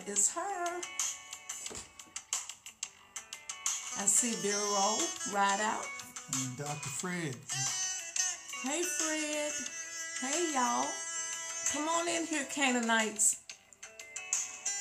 [0.00, 0.80] That is her.
[3.98, 4.96] I see Vero
[5.34, 5.84] right out.
[6.32, 6.88] And Dr.
[6.88, 7.36] Fred.
[8.62, 9.52] Hey Fred.
[10.22, 10.86] Hey y'all.
[11.72, 13.40] Come on in here, Canaanites.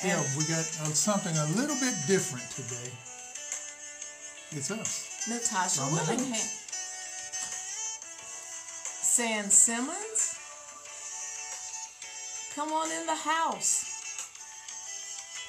[0.06, 2.94] Yeah, we got uh, something a little bit different today.
[4.52, 5.28] It's us.
[5.28, 6.34] Natasha From Willingham.
[9.04, 10.38] San Simmons.
[12.56, 13.89] Come on in the house.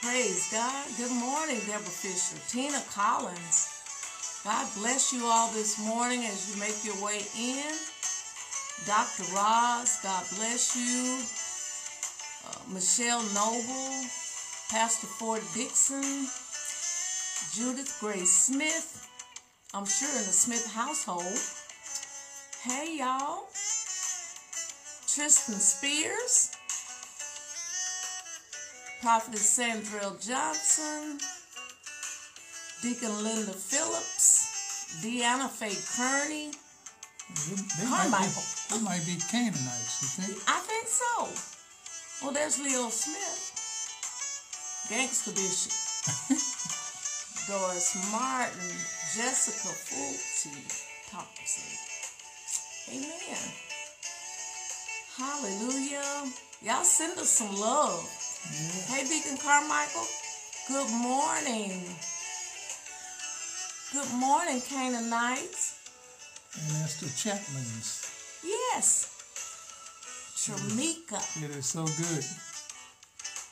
[0.03, 0.87] Praise God.
[0.97, 2.41] Good morning, Deborah Fisher.
[2.49, 3.69] Tina Collins.
[4.43, 7.75] God bless you all this morning as you make your way in.
[8.87, 9.25] Dr.
[9.35, 11.21] Ross, God bless you.
[12.49, 13.93] Uh, Michelle Noble,
[14.71, 16.27] Pastor Ford Dixon,
[17.53, 19.07] Judith Grace Smith,
[19.75, 21.39] I'm sure in the Smith household.
[22.63, 23.49] Hey y'all.
[25.07, 26.53] Tristan Spears.
[29.03, 31.19] Prophetess Sandrell Johnson.
[32.83, 35.01] Deacon Linda Phillips.
[35.03, 36.51] Deanna Faye Kearney.
[37.31, 38.43] They, they might Carmichael.
[38.43, 40.43] be, they might be Canaanites, you think?
[40.49, 41.29] I think so.
[42.23, 43.57] Well, there's Leo Smith.
[44.91, 45.73] Gangster Bishop.
[47.49, 48.77] Doris Martin.
[49.17, 50.61] Jessica Fulty
[51.11, 51.73] Thompson.
[52.93, 53.53] Amen.
[55.17, 56.33] Hallelujah.
[56.63, 58.20] Y'all send us some love.
[58.49, 60.07] Hey, Deacon Carmichael.
[60.69, 61.83] Good morning.
[63.93, 65.77] Good morning, Canaanites.
[66.55, 68.43] And that's the Chapmans.
[68.43, 69.09] Yes.
[70.37, 71.45] Tramika.
[71.45, 72.25] It is so good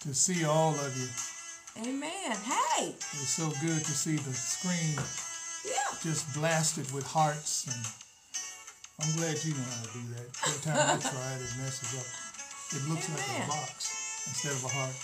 [0.01, 1.09] to see all of you.
[1.91, 2.33] Amen.
[2.45, 2.89] Hey.
[2.89, 4.97] It's so good to see the screen
[5.65, 5.99] Yeah.
[6.03, 7.67] just blasted with hearts.
[7.67, 7.87] And
[9.05, 10.27] I'm glad you know how to do that.
[10.47, 12.07] Every time I try it, it messes up.
[12.77, 13.98] It looks like a box
[14.29, 14.95] instead of a heart.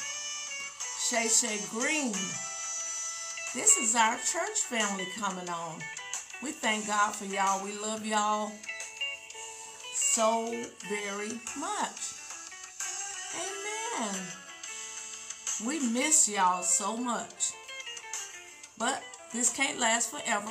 [1.09, 2.13] Shay Shay Green.
[3.55, 5.79] This is our church family coming on.
[6.43, 7.65] We thank God for y'all.
[7.65, 8.53] We love y'all
[9.95, 10.47] so
[10.89, 12.15] very much.
[13.37, 14.15] Amen.
[15.67, 17.53] We miss y'all so much.
[18.79, 19.03] But
[19.33, 20.51] this can't last forever.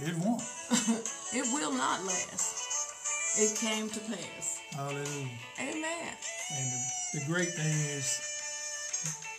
[0.00, 0.42] It won't.
[1.34, 3.38] It will not last.
[3.38, 4.60] It came to pass.
[4.70, 5.28] Hallelujah.
[5.60, 6.14] Amen.
[6.56, 8.20] And the, great thing is,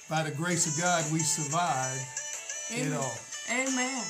[0.09, 2.01] by the grace of God, we survived
[2.71, 2.97] it Amen.
[2.97, 3.17] all.
[3.51, 4.03] Amen.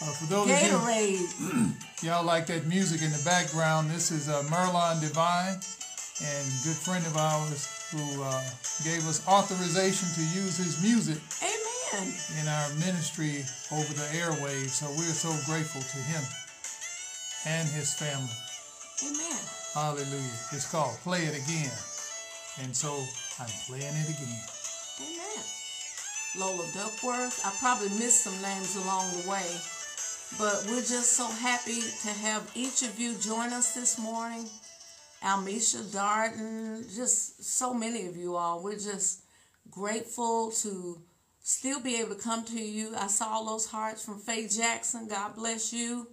[0.00, 1.74] Uh, for those of you, Gatorade.
[2.02, 7.04] y'all like that music in the background, this is uh, Merlon Divine, and good friend
[7.06, 8.42] of ours who uh,
[8.84, 12.12] gave us authorization to use his music Amen.
[12.40, 14.80] in our ministry over the airwaves.
[14.80, 16.22] So we're so grateful to him
[17.46, 18.32] and his family.
[19.04, 19.40] Amen.
[19.74, 20.38] Hallelujah.
[20.52, 21.70] It's called Play It Again.
[22.62, 23.04] And so
[23.38, 24.40] I'm playing it again.
[25.00, 25.44] Amen.
[26.36, 27.40] Lola Duckworth.
[27.44, 29.46] I probably missed some names along the way,
[30.38, 34.46] but we're just so happy to have each of you join us this morning.
[35.22, 38.62] Almisha Darden, just so many of you all.
[38.62, 39.24] We're just
[39.70, 40.98] grateful to
[41.42, 42.94] still be able to come to you.
[42.96, 45.08] I saw all those hearts from Faye Jackson.
[45.08, 46.06] God bless you.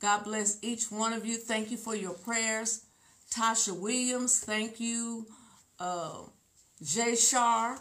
[0.00, 1.36] God bless each one of you.
[1.36, 2.84] Thank you for your prayers.
[3.32, 5.26] Tasha Williams, thank you.
[5.82, 6.26] Uh,
[6.80, 7.76] Jay Shar.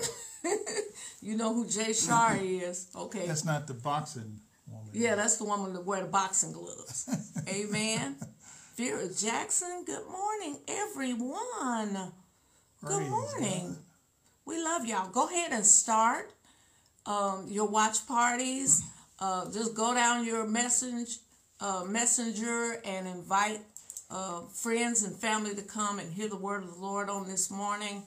[1.22, 2.88] you know who Jay Shar is.
[2.96, 3.28] Okay.
[3.28, 4.90] That's not the boxing woman.
[4.92, 7.08] Yeah, that's the woman that wear the boxing gloves.
[7.48, 8.16] Amen.
[8.76, 12.12] Vera Jackson, good morning, everyone.
[12.84, 13.68] Good morning.
[13.68, 13.76] God.
[14.46, 15.10] We love y'all.
[15.10, 16.32] Go ahead and start
[17.06, 18.82] um, your watch parties.
[19.20, 21.18] Uh, just go down your message
[21.60, 23.60] uh, messenger and invite
[24.10, 27.50] uh, friends and family to come and hear the word of the Lord on this
[27.50, 28.02] morning.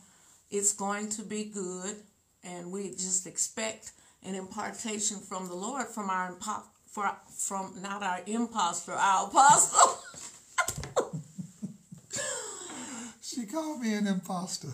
[0.50, 1.96] It's going to be good,
[2.44, 3.92] and we just expect
[4.24, 10.00] an impartation from the Lord from our impo- for, from not our impostor, our apostle.
[13.22, 14.70] she called me an impostor.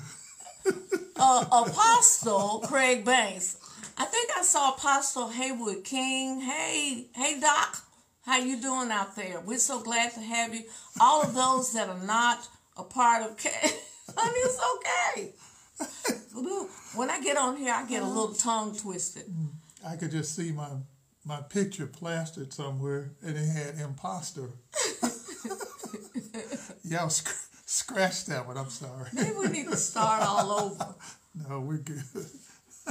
[1.18, 3.58] uh, Apostle Craig Banks.
[3.98, 6.42] I think I saw Apostle Haywood King.
[6.42, 7.84] Hey, hey Doc,
[8.26, 9.40] how you doing out there?
[9.40, 10.64] We're so glad to have you.
[11.00, 12.48] All of those that are not
[12.78, 13.50] a part of K,
[14.18, 15.34] honey, it's okay.
[16.96, 18.14] When I get on here, I get a uh-huh.
[18.14, 19.26] little tongue twisted.
[19.26, 19.50] Mm.
[19.86, 20.70] I could just see my
[21.26, 24.44] my picture plastered somewhere, and it had imposter.
[26.84, 28.58] Y'all sc- scratch that one.
[28.58, 29.10] I'm sorry.
[29.14, 30.96] Maybe we need to start all over.
[31.50, 32.04] No, we're good.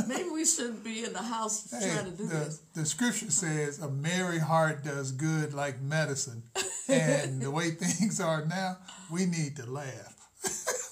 [0.09, 2.61] Maybe we shouldn't be in the house Hey, trying to do the, this.
[2.75, 6.43] the scripture says a merry heart does good like medicine.
[6.89, 8.79] and the way things are now,
[9.11, 10.15] we need to laugh.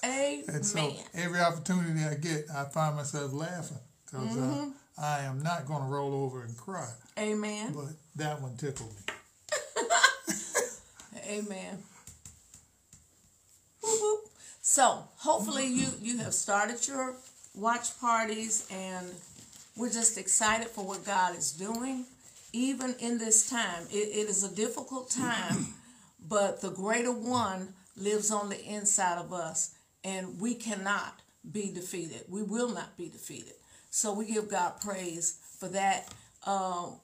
[0.05, 0.45] Amen.
[0.49, 4.71] And so every opportunity I get, I find myself laughing because Mm-hmm.
[4.71, 6.91] uh, I am not going to roll over and cry.
[7.19, 7.73] Amen.
[7.75, 9.15] But that one tickled me.
[11.31, 11.79] Amen.
[13.83, 14.21] Whoop.
[14.63, 17.15] So hopefully you you have started your
[17.55, 19.07] watch parties and
[19.77, 22.05] we're just excited for what God is doing.
[22.53, 25.67] Even in this time, it, it is a difficult time,
[26.29, 31.21] but the greater one lives on the inside of us, and we cannot
[31.53, 32.25] be defeated.
[32.29, 33.55] We will not be defeated.
[33.91, 36.13] So we give God praise for that.
[36.47, 36.95] Um,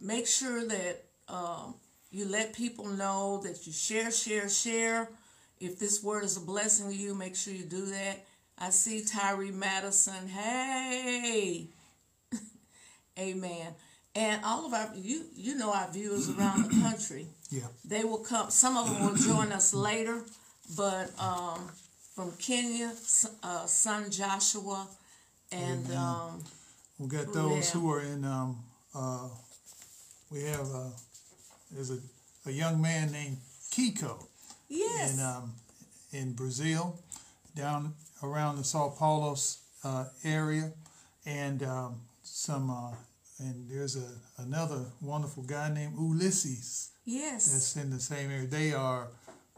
[0.00, 1.74] make sure that um,
[2.10, 5.08] you let people know that you share, share, share.
[5.60, 8.24] If this word is a blessing to you, make sure you do that.
[8.60, 10.26] I see Tyree Madison.
[10.28, 11.66] Hey,
[13.18, 13.74] Amen.
[14.14, 17.26] And all of our you you know our viewers around the country.
[17.50, 17.62] Yeah.
[17.82, 18.50] They will come.
[18.50, 20.22] Some of them will join us later,
[20.76, 21.70] but um,
[22.14, 22.92] from Kenya,
[23.42, 24.86] uh, son Joshua,
[25.50, 26.44] and um,
[26.98, 27.80] We got those Yeah.
[27.80, 28.22] who are in.
[28.26, 28.58] Um,
[28.94, 29.28] uh,
[30.30, 30.90] we have uh,
[31.70, 31.98] there's a,
[32.44, 33.38] a young man named
[33.70, 34.26] Kiko
[34.68, 35.54] yes, in um,
[36.12, 36.98] in Brazil,
[37.58, 39.36] down around the Sao Paulo
[39.84, 40.72] uh, area,
[41.26, 42.92] and um, some uh,
[43.40, 44.08] and there's a
[44.42, 48.46] another wonderful guy named Ulysses yes, that's in the same area.
[48.46, 49.08] They are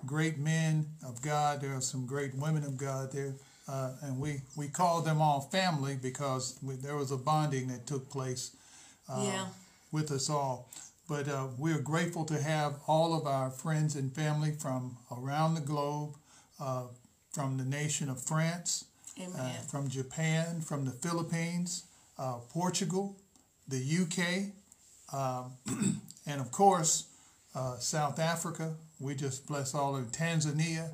[0.07, 1.61] great men of God.
[1.61, 3.35] There are some great women of God there.
[3.69, 7.87] Uh, and we, we call them all family because we, there was a bonding that
[7.87, 8.57] took place
[9.09, 9.47] uh, yeah,
[9.93, 10.69] with us all.
[11.09, 15.61] But uh, we're grateful to have all of our friends and family from around the
[15.61, 16.17] globe,
[16.59, 16.85] uh,
[17.31, 18.85] from the nation of France,
[19.39, 21.85] uh, from Japan, from the Philippines,
[22.19, 23.17] uh, Portugal,
[23.69, 24.53] the UK,
[25.15, 25.53] um,
[26.27, 27.07] and of course,
[27.55, 28.75] uh, South Africa.
[28.99, 30.91] We just bless all of Tanzania.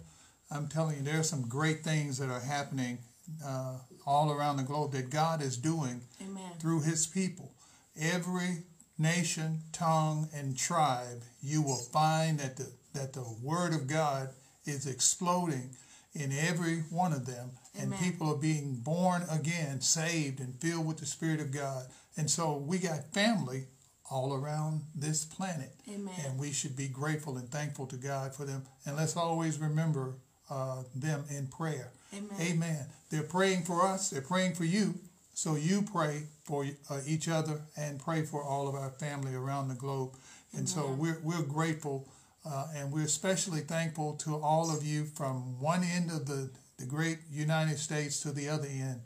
[0.50, 2.98] I'm telling you, there are some great things that are happening
[3.44, 6.52] uh, all around the globe that God is doing Amen.
[6.60, 7.52] through His people.
[7.98, 8.62] Every
[8.98, 14.30] nation, tongue, and tribe, you will find that the that the Word of God
[14.64, 15.70] is exploding
[16.16, 20.98] in every one of them, and people are being born again, saved, and filled with
[20.98, 21.84] the Spirit of God.
[22.16, 23.64] And so we got family
[24.10, 26.14] all around this planet, Amen.
[26.24, 28.62] and we should be grateful and thankful to God for them.
[28.84, 30.14] And let's always remember
[30.48, 31.92] uh, them in prayer.
[32.14, 32.38] Amen.
[32.40, 32.86] Amen.
[33.10, 34.10] They're praying for us.
[34.10, 34.94] They're praying for you.
[35.34, 39.68] So you pray for uh, each other and pray for all of our family around
[39.68, 40.14] the globe.
[40.56, 42.08] And so we're, we're grateful
[42.46, 46.86] uh, and we're especially thankful to all of you from one end of the, the
[46.86, 49.00] great United States to the other end.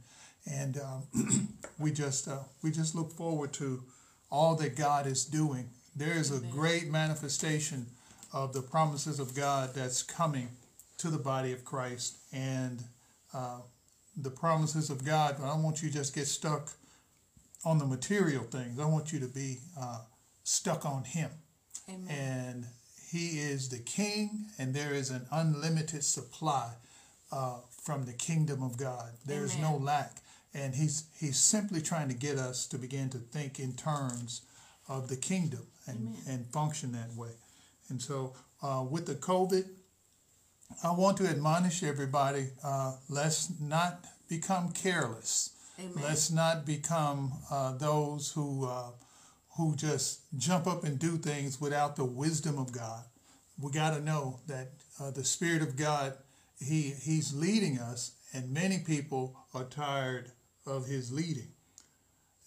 [0.50, 3.82] And um, we just uh, we just look forward to
[4.30, 5.68] all that God is doing.
[5.96, 7.86] There is a great manifestation
[8.32, 10.48] of the promises of God that's coming
[10.98, 12.82] to the body of Christ and
[13.34, 13.60] uh,
[14.16, 15.36] the promises of God.
[15.38, 16.72] But I don't want you to just get stuck
[17.64, 18.78] on the material things.
[18.78, 20.00] I want you to be uh,
[20.44, 21.30] stuck on Him.
[21.88, 22.08] Amen.
[22.08, 22.66] And
[23.10, 26.74] He is the King, and there is an unlimited supply
[27.32, 29.10] uh, from the kingdom of God.
[29.26, 30.18] There is no lack.
[30.52, 34.42] And he's, he's simply trying to get us to begin to think in terms
[34.88, 37.30] of the kingdom and, and function that way.
[37.88, 39.64] And so, uh, with the COVID,
[40.84, 45.50] I want to admonish everybody uh, let's not become careless.
[45.78, 45.92] Amen.
[46.02, 48.90] Let's not become uh, those who, uh,
[49.60, 53.04] who just jump up and do things without the wisdom of God.
[53.60, 56.14] We got to know that uh, the Spirit of God,
[56.58, 60.32] he, He's leading us, and many people are tired
[60.66, 61.52] of His leading.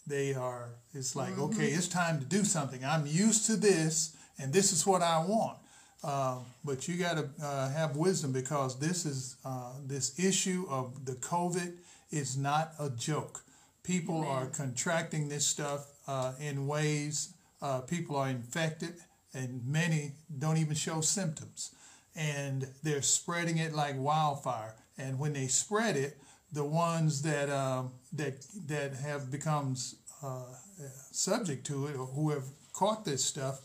[0.07, 0.69] they are.
[0.93, 1.53] It's like mm-hmm.
[1.53, 2.83] okay, it's time to do something.
[2.83, 5.57] I'm used to this, and this is what I want.
[6.03, 11.05] Uh, but you got to uh, have wisdom because this is uh, this issue of
[11.05, 11.77] the COVID
[12.11, 13.43] is not a joke.
[13.83, 14.29] People Amen.
[14.29, 17.33] are contracting this stuff uh, in ways.
[17.61, 18.95] Uh, people are infected,
[19.33, 21.73] and many don't even show symptoms,
[22.15, 24.75] and they're spreading it like wildfire.
[24.97, 26.17] And when they spread it,
[26.51, 29.75] the ones that um, that that have become
[31.11, 33.61] subject to it or who have caught this stuff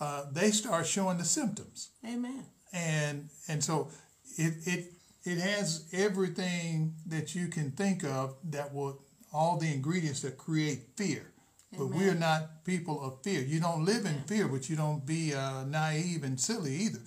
[0.00, 1.90] uh, they start showing the symptoms.
[2.06, 2.44] Amen.
[2.72, 3.88] And and so
[4.36, 4.92] it it
[5.24, 9.02] it has everything that you can think of that will
[9.32, 11.32] all the ingredients that create fear.
[11.74, 11.88] Amen.
[11.88, 13.42] But we're not people of fear.
[13.42, 17.00] You don't live in fear, but you don't be uh, naive and silly either.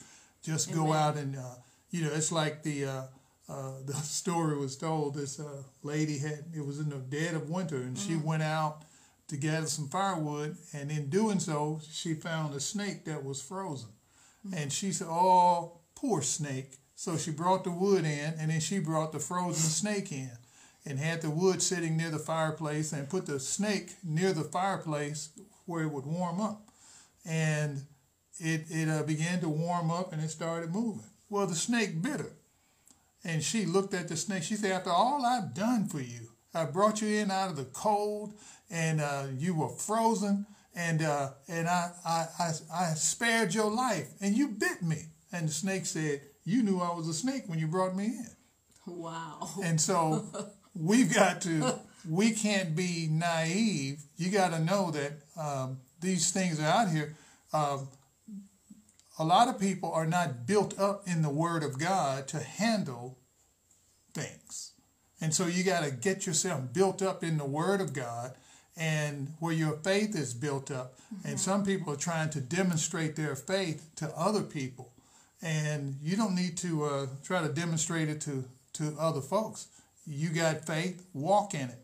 [0.43, 0.85] Just Amen.
[0.85, 1.55] go out and uh,
[1.89, 3.03] you know it's like the uh,
[3.49, 5.15] uh, the story was told.
[5.15, 8.07] This uh, lady had it was in the dead of winter, and mm.
[8.07, 8.83] she went out
[9.27, 13.89] to gather some firewood, and in doing so, she found a snake that was frozen.
[14.45, 14.57] Mm-hmm.
[14.57, 16.77] And she said, Oh, poor snake.
[16.95, 20.31] So she brought the wood in, and then she brought the frozen snake in
[20.85, 25.29] and had the wood sitting near the fireplace and put the snake near the fireplace
[25.65, 26.67] where it would warm up.
[27.25, 27.83] And
[28.39, 31.05] it, it uh, began to warm up and it started moving.
[31.29, 32.33] Well, the snake bit her.
[33.23, 34.43] And she looked at the snake.
[34.43, 37.65] She said, After all I've done for you, I brought you in out of the
[37.65, 38.33] cold
[38.71, 44.07] and uh, you were frozen, and uh, and I, I, I I spared your life,
[44.21, 45.07] and you bit me.
[45.31, 48.27] And the snake said, "You knew I was a snake when you brought me in."
[48.87, 49.49] Wow.
[49.63, 50.25] And so
[50.75, 51.79] we've got to.
[52.09, 54.01] We can't be naive.
[54.17, 57.15] You got to know that um, these things are out here.
[57.53, 57.87] Um,
[59.19, 63.19] a lot of people are not built up in the Word of God to handle
[64.13, 64.71] things.
[65.19, 68.33] And so you got to get yourself built up in the Word of God
[68.75, 70.97] and where your faith is built up.
[70.97, 71.27] Mm-hmm.
[71.27, 74.91] And some people are trying to demonstrate their faith to other people.
[75.43, 79.67] And you don't need to uh, try to demonstrate it to, to other folks.
[80.13, 81.79] You got faith, walk in it,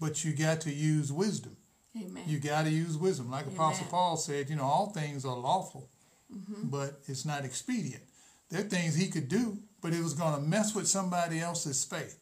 [0.00, 1.56] but you got to use wisdom.
[1.96, 2.24] Amen.
[2.26, 3.30] You got to use wisdom.
[3.30, 3.56] Like Amen.
[3.56, 5.88] Apostle Paul said, you know, all things are lawful,
[6.34, 6.68] mm-hmm.
[6.68, 8.02] but it's not expedient.
[8.50, 11.84] There are things he could do, but it was going to mess with somebody else's
[11.84, 12.18] faith.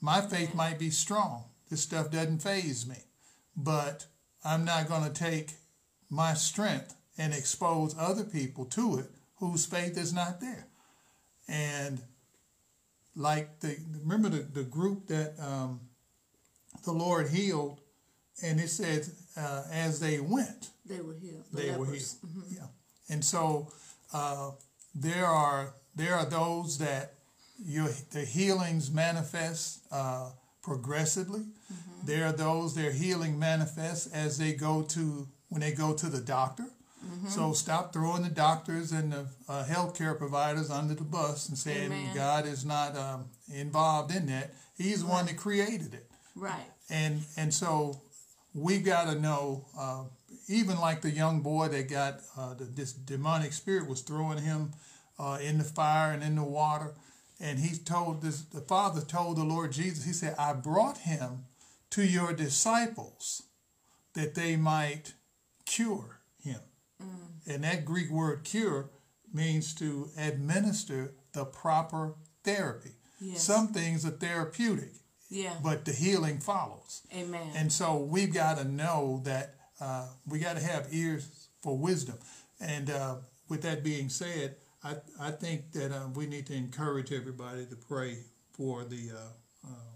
[0.00, 0.56] My faith Amen.
[0.56, 2.96] might be strong, this stuff doesn't phase me.
[3.56, 4.06] But
[4.44, 5.52] I'm not going to take
[6.10, 10.66] my strength and expose other people to it whose faith is not there.
[11.48, 12.02] And
[13.18, 15.80] like the remember the, the group that um,
[16.84, 17.80] the Lord healed,
[18.42, 19.06] and it said
[19.36, 21.44] uh, as they went, they were healed.
[21.52, 21.78] The they lepers.
[21.78, 22.04] were healed.
[22.26, 22.54] Mm-hmm.
[22.54, 22.66] Yeah,
[23.10, 23.72] and so
[24.14, 24.52] uh,
[24.94, 27.14] there are there are those that
[27.62, 30.30] your the healings manifest uh,
[30.62, 31.40] progressively.
[31.40, 32.06] Mm-hmm.
[32.06, 36.20] There are those their healing manifests as they go to when they go to the
[36.20, 36.66] doctor.
[37.04, 37.28] Mm-hmm.
[37.28, 41.92] So stop throwing the doctors and the uh, healthcare providers under the bus and saying
[41.92, 42.14] Amen.
[42.14, 44.54] God is not um, involved in that.
[44.76, 45.14] He's the right.
[45.14, 46.06] one that created it.
[46.34, 46.66] Right.
[46.90, 48.00] And and so
[48.54, 49.66] we've got to know.
[49.78, 50.04] Uh,
[50.50, 54.72] even like the young boy that got uh, the, this demonic spirit was throwing him
[55.18, 56.94] uh, in the fire and in the water
[57.38, 61.44] and he told this the father told the lord jesus he said i brought him
[61.90, 63.42] to your disciples
[64.14, 65.14] that they might
[65.64, 66.17] cure.
[67.48, 68.90] And that greek word cure
[69.32, 72.14] means to administer the proper
[72.44, 73.42] therapy yes.
[73.42, 74.92] some things are therapeutic
[75.30, 75.54] yeah.
[75.62, 80.56] but the healing follows amen and so we've got to know that uh, we got
[80.56, 82.16] to have ears for wisdom
[82.60, 83.16] and uh,
[83.48, 87.76] with that being said I, I think that uh, we need to encourage everybody to
[87.76, 88.18] pray
[88.52, 89.92] for the uh, uh,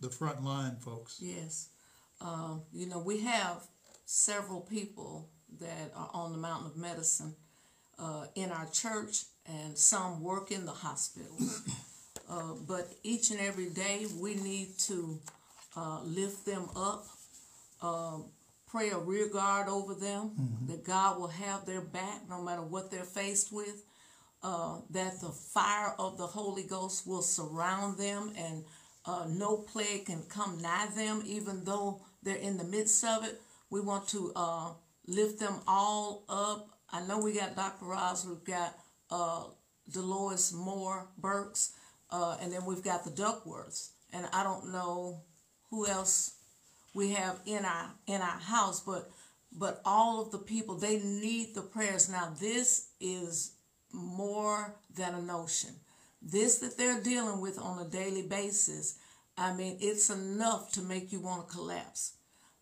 [0.00, 1.18] the front line folks.
[1.20, 1.68] Yes,
[2.20, 3.62] um, you know we have
[4.04, 5.30] several people
[5.60, 7.34] that are on the mountain of medicine
[7.98, 11.62] uh, in our church, and some work in the hospitals.
[12.30, 15.18] Uh, but each and every day we need to
[15.76, 17.04] uh, lift them up,
[17.82, 18.24] um,
[18.66, 20.66] pray a rear guard over them, mm-hmm.
[20.68, 23.84] that God will have their back no matter what they're faced with
[24.42, 28.64] uh, that the fire of the Holy Ghost will surround them and
[29.04, 33.40] uh, no plague can come nigh them, even though they're in the midst of it.
[33.70, 34.70] We want to uh,
[35.06, 36.68] lift them all up.
[36.90, 37.86] I know we got Dr.
[37.86, 38.74] Ross, we've got
[39.10, 39.44] uh,
[39.90, 41.72] Dolores Moore Burks,
[42.10, 43.90] uh, and then we've got the Duckworths.
[44.12, 45.22] And I don't know
[45.70, 46.34] who else
[46.94, 49.10] we have in our in our house, but
[49.50, 52.10] but all of the people they need the prayers.
[52.10, 53.52] Now this is
[53.92, 55.70] more than a notion.
[56.20, 58.98] This that they're dealing with on a daily basis,
[59.36, 62.12] I mean, it's enough to make you want to collapse.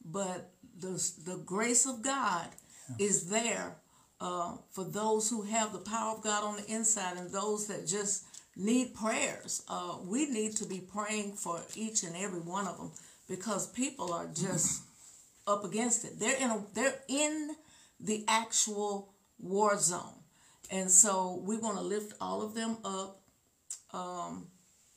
[0.04, 2.46] but the, the grace of God
[2.99, 3.76] is there
[4.20, 7.87] uh, for those who have the power of God on the inside and those that
[7.87, 8.25] just
[8.56, 9.62] need prayers.
[9.68, 12.90] Uh, we need to be praying for each and every one of them
[13.28, 14.82] because people are just
[15.46, 16.18] up against it.
[16.18, 17.50] They're in a, they're in
[17.99, 20.22] the actual war zone,
[20.70, 23.20] and so we want to lift all of them up.
[23.92, 24.46] Um,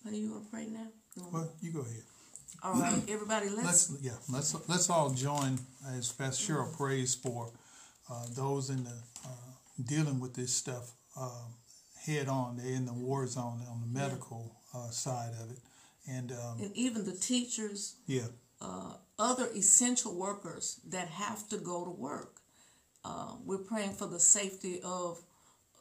[0.04, 0.88] honey, you want to pray now?
[1.32, 2.04] Well, you go ahead.
[2.62, 3.90] All right, everybody, let's.
[3.92, 5.60] Let's yeah, let's let's all join
[5.96, 7.52] as Pastor Cheryl prays for
[8.10, 9.52] uh, those in the uh,
[9.84, 11.48] dealing with this stuff uh,
[12.06, 12.58] head on.
[12.58, 15.58] They're in the war zone on the medical uh, side of it,
[16.10, 18.28] and um, and even the teachers, yeah,
[18.62, 22.38] uh, other essential workers that have to go to work.
[23.04, 25.22] Uh, we're praying for the safety of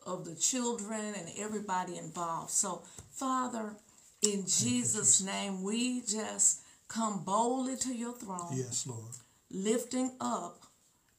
[0.04, 2.50] of the children and everybody involved.
[2.50, 3.76] So, Father,
[4.22, 9.12] in Jesus' name, we just come boldly to your throne, yes, Lord,
[9.50, 10.62] lifting up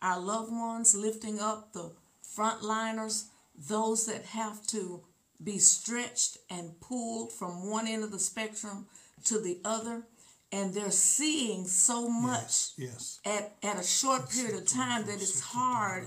[0.02, 1.92] our loved ones, lifting up the
[2.38, 3.26] frontliners,
[3.68, 5.02] those that have to
[5.44, 8.86] be stretched and pulled from one end of the spectrum
[9.26, 10.04] to the other.
[10.52, 15.16] And they're seeing so much yes, yes, at, at a short period of time that
[15.16, 16.06] it's hard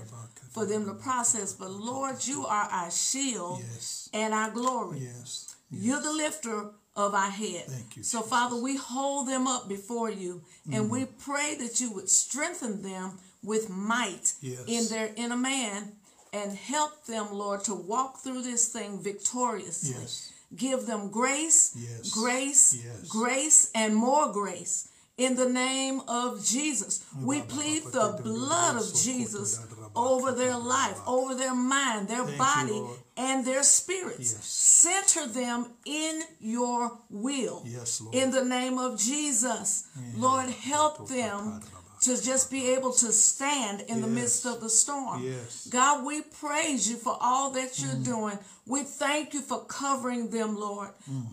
[0.51, 1.51] for them to process.
[1.51, 4.09] But Lord, you are our shield Yes.
[4.13, 4.99] and our glory.
[4.99, 7.65] yes, You're the lifter of our head.
[7.67, 8.29] Thank you, so, Jesus.
[8.29, 10.41] Father, we hold them up before you
[10.73, 11.31] and we Mm-hmm.
[11.31, 14.59] pray that you would strengthen them with might Yes.
[14.67, 15.93] in their inner man
[16.33, 19.95] and help them, Lord, to walk through this thing victoriously.
[20.01, 20.33] Yes.
[20.55, 22.09] Give them grace, Yes.
[22.09, 23.07] grace, Yes.
[23.07, 24.87] grace, and more grace.
[25.17, 29.59] In the name of Jesus, we plead the blood of Jesus
[29.95, 32.99] over their life, over their mind, their Thank body, Lord.
[33.17, 34.33] And their spirits.
[34.33, 34.45] Yes.
[34.45, 37.63] Center them in your will.
[37.65, 38.15] Yes, Lord.
[38.15, 41.61] In the name of Jesus, Lord, help them
[42.07, 45.23] to just be able to stand in the midst of the storm.
[45.23, 45.67] Yes.
[45.67, 45.71] Mm.
[45.71, 48.37] God, we praise you for all that you're doing.
[48.65, 50.89] We thank you for covering them, Lord,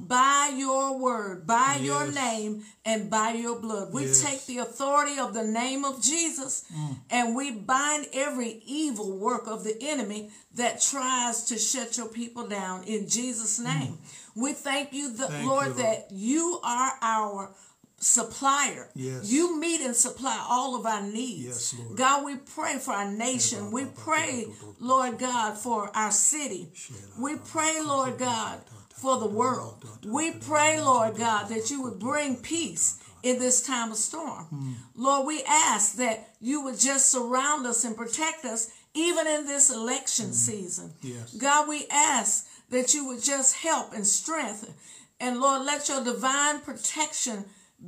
[0.06, 2.14] by your word, by your Mm.
[2.14, 3.92] Name, and by your blood.
[3.92, 4.20] We Yes.
[4.20, 4.26] Mm.
[4.26, 6.64] take the authority of the name of Jesus
[7.10, 12.46] and we bind every evil work of the enemy that tries to shut your people
[12.46, 13.98] down in Jesus' name.
[14.36, 15.30] We thank you, the, Mm.
[15.30, 15.84] Thank Lord, you, Lord.
[15.84, 17.54] that you are our
[18.04, 18.90] supplier.
[18.94, 19.30] Yes.
[19.30, 21.44] You meet and supply all of our needs.
[21.44, 21.96] Yes, Lord.
[21.96, 23.70] God, we pray for our nation.
[23.70, 24.46] We pray,
[24.78, 26.68] Lord God, for our city.
[27.18, 29.84] We pray, Lord God, for the world.
[30.04, 34.46] We pray, Lord God, that you would bring peace in this time of storm.
[34.52, 34.74] Mm.
[34.96, 39.70] Lord, we ask that you would just surround us and protect us even in this
[39.70, 40.34] election mm.
[40.34, 40.92] season.
[41.00, 41.34] Yes.
[41.34, 44.74] God, we ask that you would just help and strengthen.
[45.20, 47.46] And Lord, let your divine protection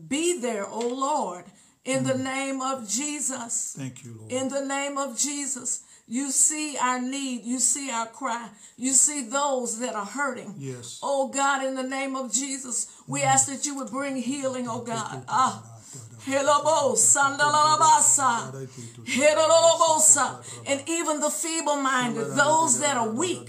[0.08, 1.44] be there, oh Lord,
[1.84, 3.74] in the name of Jesus.
[3.78, 4.32] Thank you, Lord.
[4.32, 9.28] In the name of Jesus, you see our need, you see our cry, you see
[9.28, 10.54] those that are hurting.
[10.58, 11.00] Yes.
[11.02, 14.82] Oh God, in the name of Jesus, we ask that you would bring healing, oh
[14.82, 15.24] God.
[15.28, 15.62] Ah.
[16.26, 18.52] Helabo, sandalalabasa.
[19.04, 20.42] Hedololobosa.
[20.66, 23.48] And even the feeble minded, those that are weak.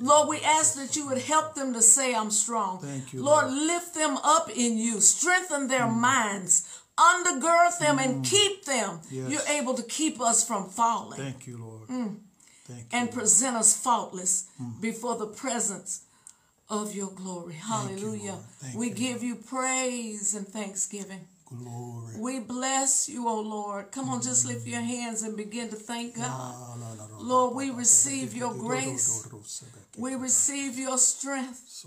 [0.00, 2.78] Lord, we ask that you would help them to say, I'm strong.
[2.78, 3.56] Thank you, Lord, Lord.
[3.56, 5.96] lift them up in you, strengthen their mm.
[5.96, 8.30] minds, undergird them, and mm.
[8.30, 9.00] keep them.
[9.10, 9.30] Yes.
[9.30, 11.88] You're able to keep us from falling Thank you, Lord.
[11.88, 12.16] Mm.
[12.64, 12.98] Thank you.
[12.98, 14.46] and present us faultless
[14.80, 16.02] before the presence
[16.68, 17.54] of your glory.
[17.54, 18.32] you, Hallelujah.
[18.32, 18.44] Lord.
[18.60, 21.26] Thank we you, give you praise and thanksgiving.
[21.52, 22.14] Glory.
[22.18, 23.90] We bless you, O Lord.
[23.90, 26.54] Come on, just lift your hands and begin to thank God.
[27.20, 29.26] Lord, we receive your grace.
[29.98, 31.84] We receive your strength.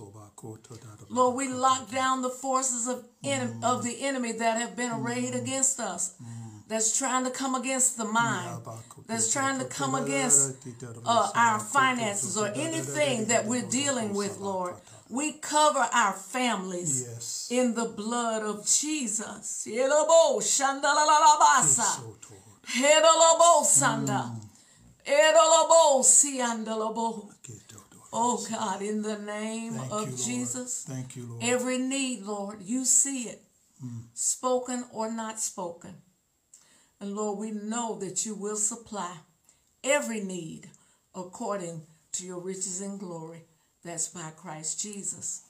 [1.10, 5.34] Lord, we lock down the forces of, enem- of the enemy that have been arrayed
[5.34, 6.16] against us,
[6.68, 8.50] that's trying to come against the mind,
[9.08, 10.58] that's trying to come against
[11.06, 14.74] uh, our finances or anything that we're dealing with, Lord.
[15.10, 17.48] We cover our families Yes.
[17.52, 19.68] in the blood of Jesus.
[19.68, 22.02] Yelobo shandalalabasa.
[22.66, 24.32] Hedolobo sanda.
[24.32, 24.50] Mm.
[25.06, 27.30] Edolobo siandolobo.
[28.16, 30.18] Oh God, in the name Thank of you.
[30.18, 31.44] Jesus, Thank you, Lord.
[31.44, 33.42] every need, Lord, you see it,
[33.84, 34.04] mm.
[34.14, 35.96] spoken or not spoken.
[37.02, 39.18] And Lord, we know that you will supply
[39.84, 40.70] every need
[41.16, 41.82] according
[42.14, 43.46] to your riches and glory.
[43.84, 45.44] That's by Christ Jesus.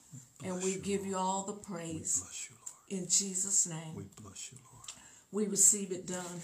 [0.44, 3.02] And we give you all the praise Bless you, Lord.
[3.02, 3.94] in Jesus' name.
[3.94, 4.90] We bless you, Lord.
[5.32, 6.40] We receive it done.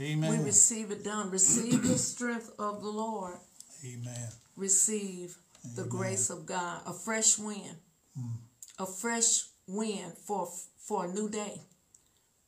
[0.00, 0.30] Amen.
[0.38, 1.30] We receive it done.
[1.30, 3.36] Receive the strength of the Lord.
[3.84, 4.28] Amen.
[4.56, 5.36] receive
[5.76, 7.76] the grace of God, a fresh wind,
[8.18, 8.32] mm.
[8.78, 10.48] a fresh wind for
[10.78, 11.60] for a new day,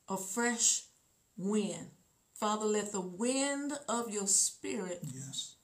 [0.09, 0.83] a fresh
[1.37, 1.87] wind.
[2.33, 5.55] Father, let the wind of your spirit Yes.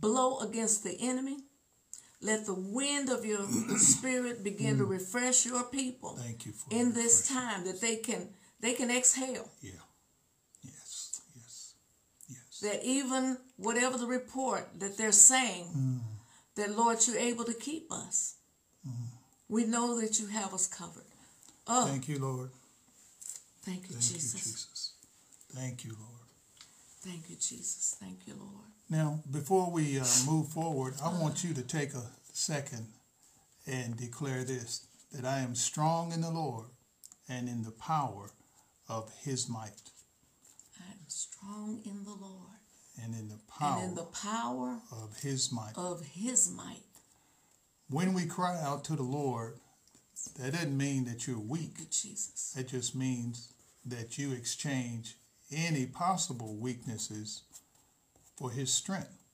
[0.00, 1.38] blow against the enemy.
[2.20, 3.46] Let the wind of your
[3.78, 4.90] spirit begin to mm.
[4.90, 9.48] refresh your people Thank you for in this time that they can they can exhale.
[9.62, 9.72] Yeah.
[10.62, 11.20] Yes.
[11.36, 11.74] Yes.
[12.28, 12.60] Yes.
[12.60, 16.00] That even whatever the report that they're saying, mm.
[16.56, 18.34] that Lord, you're able to keep us.
[18.86, 18.92] Mm.
[19.48, 21.04] We know that you have us covered.
[21.68, 22.50] Oh, thank, Thank you, Lord.
[23.66, 24.34] you, Thank Jesus.
[24.34, 24.92] you, Jesus.
[25.54, 26.28] Thank you, Lord.
[27.00, 27.96] Thank you, Jesus.
[28.00, 28.77] Thank you, Lord.
[28.90, 32.86] Now, before we uh, move forward, I want you to take a second
[33.66, 36.68] and declare this that I am strong in the Lord
[37.28, 38.30] and in the power
[38.88, 39.90] of his might
[40.80, 42.58] I am strong in the Lord
[43.02, 45.72] and in the power and in the power of his might.
[45.76, 46.82] of his might.
[47.90, 49.54] When we cry out to the Lord,
[50.38, 51.90] that doesn't mean that you're weak.
[51.90, 52.54] Jesus.
[52.56, 53.52] It just means
[53.84, 55.14] that you exchange
[55.50, 57.42] any possible weaknesses
[58.38, 59.24] for His strength.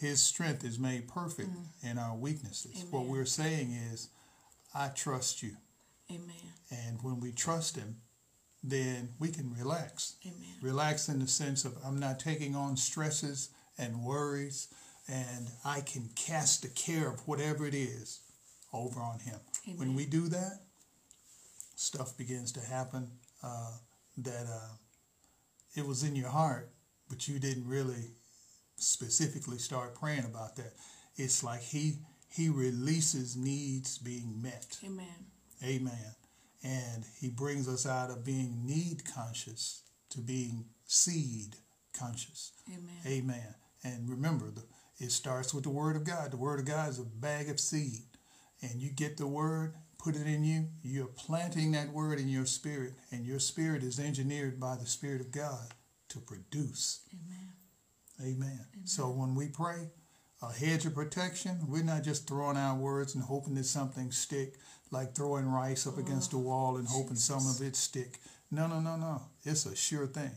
[0.00, 1.50] His strength is made perfect
[1.82, 2.84] in our weaknesses.
[2.90, 4.08] What we're saying is,
[4.74, 5.56] I trust you.
[6.10, 6.52] Amen.
[6.70, 7.96] And when we trust Him,
[8.62, 10.16] then we can relax.
[10.26, 10.56] Amen.
[10.62, 14.68] Relax in the sense of I'm not taking on stresses and worries,
[15.08, 18.20] and I can cast the care of whatever it is
[18.72, 19.40] over on Him.
[19.76, 20.60] When we do that,
[21.76, 23.10] stuff begins to happen
[23.42, 23.72] uh,
[24.18, 24.74] that uh,
[25.74, 26.70] it was in your heart,
[27.10, 28.12] but you didn't really
[28.76, 30.72] specifically start praying about that.
[31.16, 31.98] It's like He
[32.30, 34.78] He releases needs being met.
[34.82, 35.26] Amen.
[35.62, 36.14] Amen.
[36.62, 41.56] And he brings us out of being need conscious to being seed
[41.98, 42.52] conscious.
[42.68, 42.90] Amen.
[43.06, 43.54] Amen.
[43.82, 44.62] And remember, the,
[44.98, 46.30] it starts with the Word of God.
[46.30, 48.02] The Word of God is a bag of seed.
[48.62, 52.44] And you get the Word, put it in you, you're planting that Word in your
[52.44, 55.72] spirit, and your spirit is engineered by the Spirit of God
[56.10, 57.00] to produce.
[57.12, 58.34] Amen.
[58.34, 58.66] Amen.
[58.84, 59.88] So when we pray,
[60.42, 64.54] a hedge of protection, we're not just throwing out words and hoping that something stick,
[64.90, 68.18] like throwing rice up against the oh, wall and hoping some of it stick.
[68.50, 69.22] No, no, no, no.
[69.44, 70.32] It's a sure thing.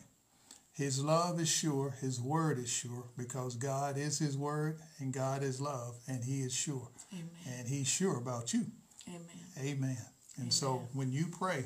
[0.74, 5.44] His love is sure, his word is sure, because God is his word and God
[5.44, 6.90] is love, and he is sure.
[7.14, 7.30] Amen.
[7.60, 8.66] And he's sure about you.
[9.08, 9.22] Amen.
[9.60, 9.98] Amen.
[10.38, 11.66] And so when you pray,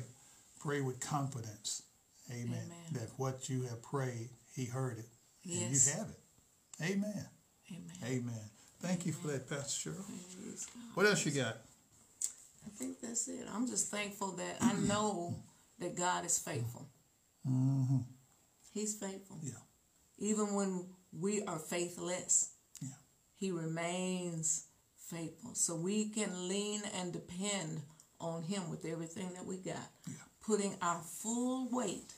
[0.60, 1.82] pray with confidence.
[2.30, 2.46] Amen.
[2.66, 2.68] Amen.
[2.92, 5.08] That what you have prayed, he heard it.
[5.44, 5.86] And Yes.
[5.86, 6.20] you have it.
[6.82, 7.28] Amen.
[7.70, 7.96] Amen.
[8.04, 8.50] Amen.
[8.80, 10.04] Thank you for that, Pastor Cheryl.
[10.06, 11.56] Praise What else you got?
[12.66, 13.46] I think that's it.
[13.52, 15.34] I'm just thankful that I know
[15.78, 16.88] that God is faithful.
[17.48, 17.98] Mm-hmm.
[18.72, 19.38] He's faithful.
[19.42, 19.52] Yeah.
[20.18, 22.88] Even when we are faithless, Yeah.
[23.36, 24.66] He remains
[25.08, 25.54] faithful.
[25.54, 27.82] So we can lean and depend
[28.20, 30.14] on Him with everything that we got, Yeah.
[30.40, 32.12] putting our full weight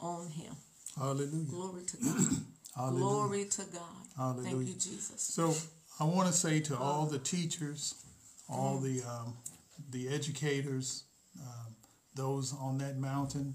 [0.00, 0.54] on Him.
[0.96, 1.44] Hallelujah.
[1.50, 2.16] Glory to God.
[2.76, 2.98] Hallelujah.
[3.00, 4.42] Glory to God.
[4.42, 5.20] Thank you, Jesus.
[5.20, 5.54] So
[6.00, 7.94] I want to say to all the teachers,
[8.48, 9.36] all the um,
[9.90, 11.04] the educators,
[11.40, 11.74] um,
[12.14, 13.54] those on that mountain,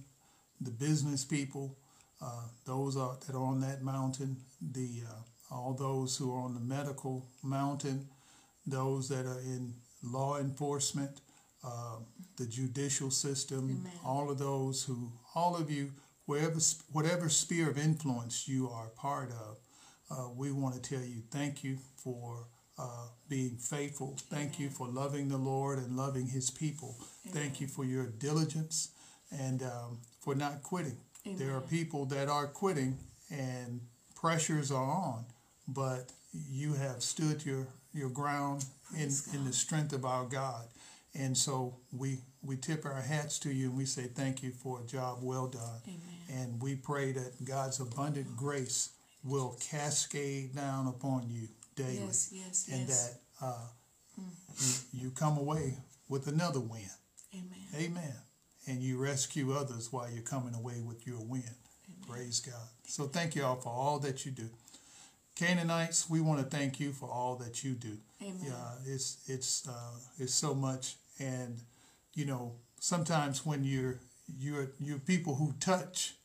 [0.59, 1.77] the business people,
[2.21, 6.53] uh, those are, that are on that mountain, the uh, all those who are on
[6.53, 8.07] the medical mountain,
[8.65, 9.73] those that are in
[10.03, 11.21] law enforcement,
[11.63, 11.97] uh,
[12.37, 13.91] the judicial system, Amen.
[14.05, 15.91] all of those who, all of you,
[16.25, 16.59] wherever,
[16.91, 19.57] whatever sphere of influence you are part of,
[20.09, 24.17] uh, we want to tell you thank you for uh, being faithful.
[24.29, 26.95] Thank you for loving the Lord and loving His people.
[27.29, 28.89] Thank you for your diligence
[29.31, 30.97] and um, for not quitting.
[31.25, 32.97] There are people that are quitting
[33.29, 33.81] and
[34.15, 35.25] pressures are on,
[35.67, 36.11] but
[36.49, 38.65] you have stood your, your ground
[38.97, 40.65] in, in the strength of our God.
[41.13, 44.79] And so we, we tip our hats to you and we say thank you for
[44.81, 45.81] a job well done.
[45.85, 45.99] Amen.
[46.29, 48.89] And we pray that God's abundant grace
[49.23, 52.05] will cascade down upon you daily.
[52.05, 53.09] Yes, yes, And yes.
[53.41, 53.67] that uh,
[54.57, 56.89] you, you come away with another win.
[57.33, 57.67] Amen.
[57.75, 58.13] Amen.
[58.67, 61.43] And you rescue others while you're coming away with your win.
[62.07, 62.67] Praise God.
[62.85, 64.49] So thank you all for all that you do.
[65.35, 67.97] Canaanites, we want to thank you for all that you do.
[68.21, 68.37] Amen.
[68.45, 71.61] Yeah, it's it's uh, it's so much, and
[72.13, 73.99] you know sometimes when you're
[74.39, 76.15] you're you're people who touch,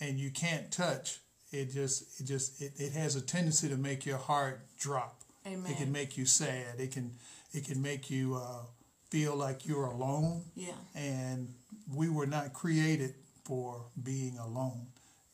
[0.00, 1.18] and you can't touch,
[1.52, 5.22] it just it just it, it has a tendency to make your heart drop.
[5.46, 5.70] Amen.
[5.70, 6.78] It can make you sad.
[6.78, 7.12] It can
[7.52, 8.62] it can make you uh,
[9.10, 10.72] feel like you're alone Yeah.
[10.94, 11.48] and
[11.94, 14.88] we were not created for being alone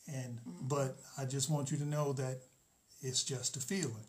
[0.06, 2.36] and but i just want you to know that
[3.00, 4.06] it's just a feeling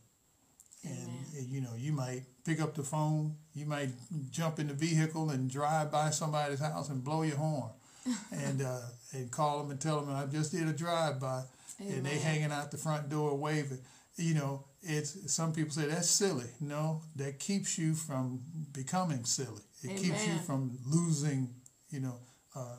[0.84, 1.48] and Amen.
[1.50, 3.90] you know you might pick up the phone you might
[4.30, 7.70] jump in the vehicle and drive by somebody's house and blow your horn
[8.32, 8.80] and uh,
[9.14, 11.44] and call them and tell them I just did a drive by,
[11.80, 13.80] and they hanging out the front door waving.
[14.16, 16.50] You know, it's some people say that's silly.
[16.60, 18.42] No, that keeps you from
[18.74, 19.62] becoming silly.
[19.82, 21.50] It keeps you from losing.
[21.90, 22.20] You know,
[22.56, 22.78] uh,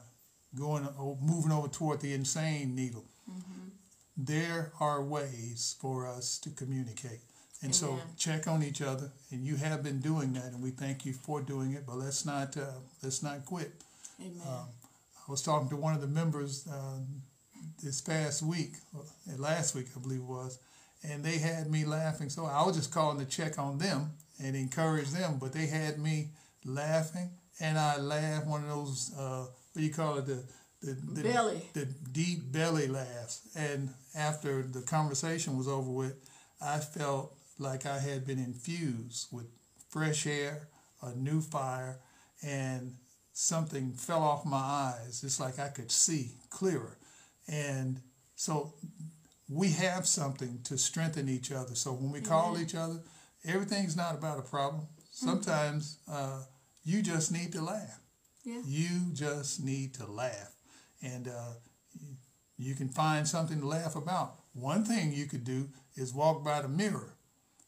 [0.56, 0.86] going
[1.20, 3.04] moving over toward the insane needle.
[3.30, 3.68] Mm-hmm.
[4.16, 7.20] There are ways for us to communicate.
[7.62, 8.02] And so Amen.
[8.18, 11.40] check on each other, and you have been doing that, and we thank you for
[11.40, 11.86] doing it.
[11.86, 13.72] But let's not uh, let's not quit.
[14.20, 14.42] Amen.
[14.46, 16.98] I was talking to one of the members uh,
[17.82, 19.00] this past week, uh,
[19.38, 20.58] last week I believe it was,
[21.02, 22.28] and they had me laughing.
[22.28, 24.10] So I was just calling to check on them
[24.42, 26.28] and encourage them, but they had me
[26.66, 30.42] laughing, and I laughed one of those uh, what do you call it the
[30.82, 31.62] the, the Belly.
[31.72, 33.40] the deep belly laughs.
[33.56, 36.14] And after the conversation was over with,
[36.60, 39.46] I felt like I had been infused with
[39.88, 40.68] fresh air,
[41.02, 42.00] a new fire,
[42.42, 42.96] and
[43.32, 45.22] something fell off my eyes.
[45.24, 46.98] It's like I could see clearer.
[47.48, 48.00] And
[48.36, 48.74] so
[49.48, 51.74] we have something to strengthen each other.
[51.74, 53.00] So when we call each other,
[53.44, 54.86] everything's not about a problem.
[55.10, 56.42] Sometimes uh,
[56.84, 58.00] you just need to laugh.
[58.44, 58.60] Yeah.
[58.64, 60.52] You just need to laugh.
[61.02, 61.54] And uh,
[62.00, 62.16] you-
[62.56, 64.36] you can find something to laugh about.
[64.52, 67.13] One thing you could do is walk by the mirror.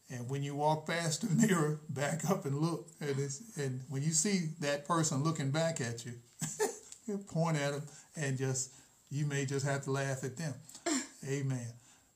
[0.09, 2.87] And when you walk past the mirror, back up and look.
[3.01, 3.17] And,
[3.57, 6.13] and when you see that person looking back at you,
[7.07, 7.83] you point at them
[8.15, 8.71] and just,
[9.09, 10.53] you may just have to laugh at them.
[11.27, 11.67] Amen.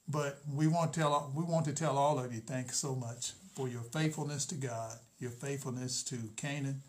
[0.07, 3.31] But we want to tell we want to tell all of you thanks so much
[3.55, 6.81] for your faithfulness to God, your faithfulness to Canaan,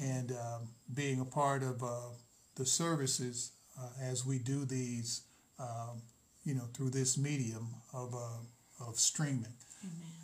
[0.00, 2.10] and um, being a part of uh,
[2.56, 5.22] the services uh, as we do these,
[5.60, 6.02] um,
[6.44, 9.54] you know, through this medium of uh, of streaming.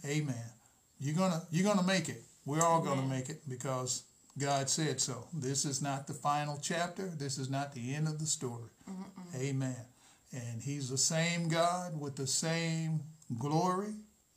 [0.05, 0.51] Amen.
[0.99, 2.23] You're gonna you're gonna make it.
[2.47, 4.05] We're all gonna make it because
[4.39, 5.27] God said so.
[5.33, 7.07] This is not the final chapter.
[7.07, 8.71] This is not the end of the story.
[9.37, 9.77] Amen.
[10.33, 13.01] And He's the same God with the same
[13.39, 13.95] glory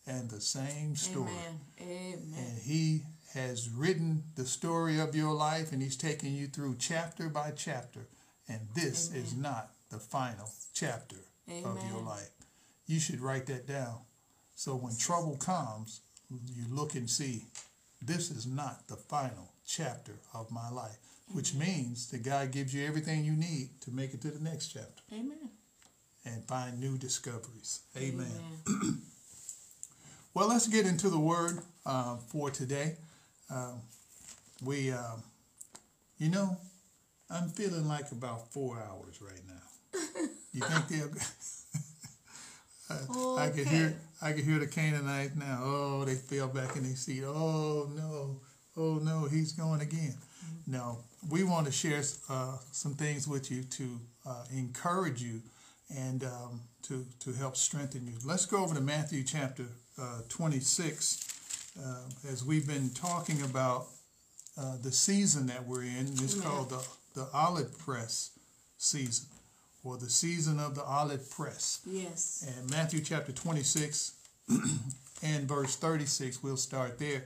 [0.07, 1.31] and the same story.
[1.31, 1.59] Amen.
[1.81, 2.33] Amen.
[2.37, 7.29] And He has written the story of your life and He's taking you through chapter
[7.29, 8.07] by chapter.
[8.47, 12.31] And this is not the final chapter of your life.
[12.87, 13.99] You should write that down.
[14.55, 17.45] So when trouble comes, you look and see,
[18.01, 20.97] this is not the final chapter of my life,
[21.33, 24.67] which means that God gives you everything you need to make it to the next
[24.67, 25.49] chapter Amen.
[26.25, 27.81] and find new discoveries.
[27.97, 28.27] Amen.
[30.35, 32.95] Well, let's get into the word uh, for today.
[33.51, 33.81] Um,
[34.63, 35.21] we, um,
[36.17, 36.57] you know,
[37.29, 39.99] I'm feeling like about four hours right now.
[40.53, 41.09] You think they'll?
[43.37, 45.59] I, I can hear, I can hear the Canaanites now.
[45.63, 47.23] Oh, they fell back in their seat.
[47.25, 48.39] Oh no,
[48.77, 50.15] oh no, he's going again.
[50.65, 55.41] No, we want to share uh, some things with you to uh, encourage you
[55.95, 58.13] and um, to to help strengthen you.
[58.25, 59.65] Let's go over to Matthew chapter
[60.01, 61.97] uh, 26 uh,
[62.31, 63.87] as we've been talking about
[64.57, 66.07] uh, the season that we're in.
[66.07, 66.47] It's Amen.
[66.47, 68.31] called the the olive press
[68.77, 69.27] season,
[69.83, 71.81] or the season of the olive press.
[71.85, 72.49] Yes.
[72.57, 74.13] And Matthew chapter 26
[75.23, 77.25] and verse 36, we'll start there.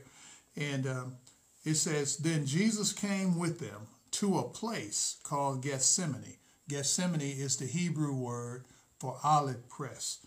[0.56, 1.16] And um,
[1.64, 6.38] it says, Then Jesus came with them to a place called Gethsemane.
[6.68, 8.66] Gethsemane is the Hebrew word
[9.00, 10.26] for olive press.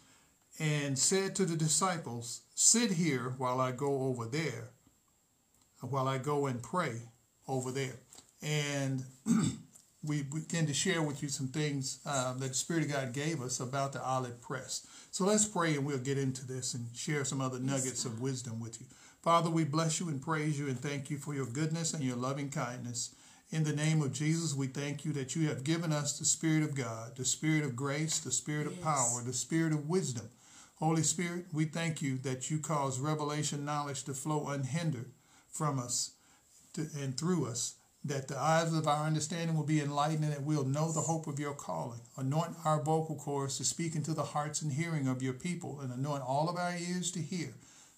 [0.58, 4.70] And said to the disciples, Sit here while I go over there,
[5.80, 7.00] while I go and pray
[7.48, 7.96] over there.
[8.42, 9.04] And
[10.02, 13.42] we begin to share with you some things uh, that the Spirit of God gave
[13.42, 14.86] us about the olive press.
[15.10, 18.60] So let's pray and we'll get into this and share some other nuggets of wisdom
[18.60, 18.86] with you.
[19.22, 22.16] Father, we bless you and praise you and thank you for your goodness and your
[22.16, 23.14] loving kindness.
[23.50, 26.62] In the name of Jesus, we thank you that you have given us the Spirit
[26.62, 30.30] of God, the Spirit of grace, the Spirit of power, the Spirit of wisdom.
[30.76, 35.10] Holy Spirit, we thank you that you cause revelation knowledge to flow unhindered
[35.50, 36.12] from us
[36.72, 40.42] to, and through us, that the eyes of our understanding will be enlightened and that
[40.42, 42.00] we'll know the hope of your calling.
[42.16, 45.92] Anoint our vocal cords to speak into the hearts and hearing of your people, and
[45.92, 47.54] anoint all of our ears to hear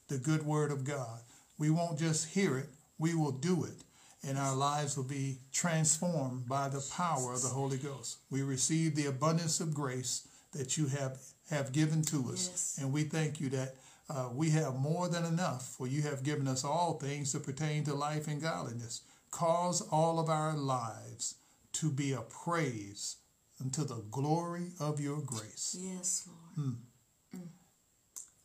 [0.09, 1.21] the good word of God.
[1.57, 2.67] We won't just hear it,
[2.99, 3.85] we will do it,
[4.27, 8.19] and our lives will be transformed by the power of the Holy Ghost.
[8.31, 11.19] We receive the abundance of grace that you have,
[11.51, 12.79] have given to us, Yes.
[12.81, 13.77] and we thank you that
[14.11, 17.85] uh, we have more than enough, for you have given us all things that pertain
[17.85, 19.03] to life and godliness.
[19.33, 21.37] Cause all of our lives
[21.73, 23.17] to be a praise
[23.61, 25.75] unto the glory of your grace.
[25.79, 26.77] Yes, Lord.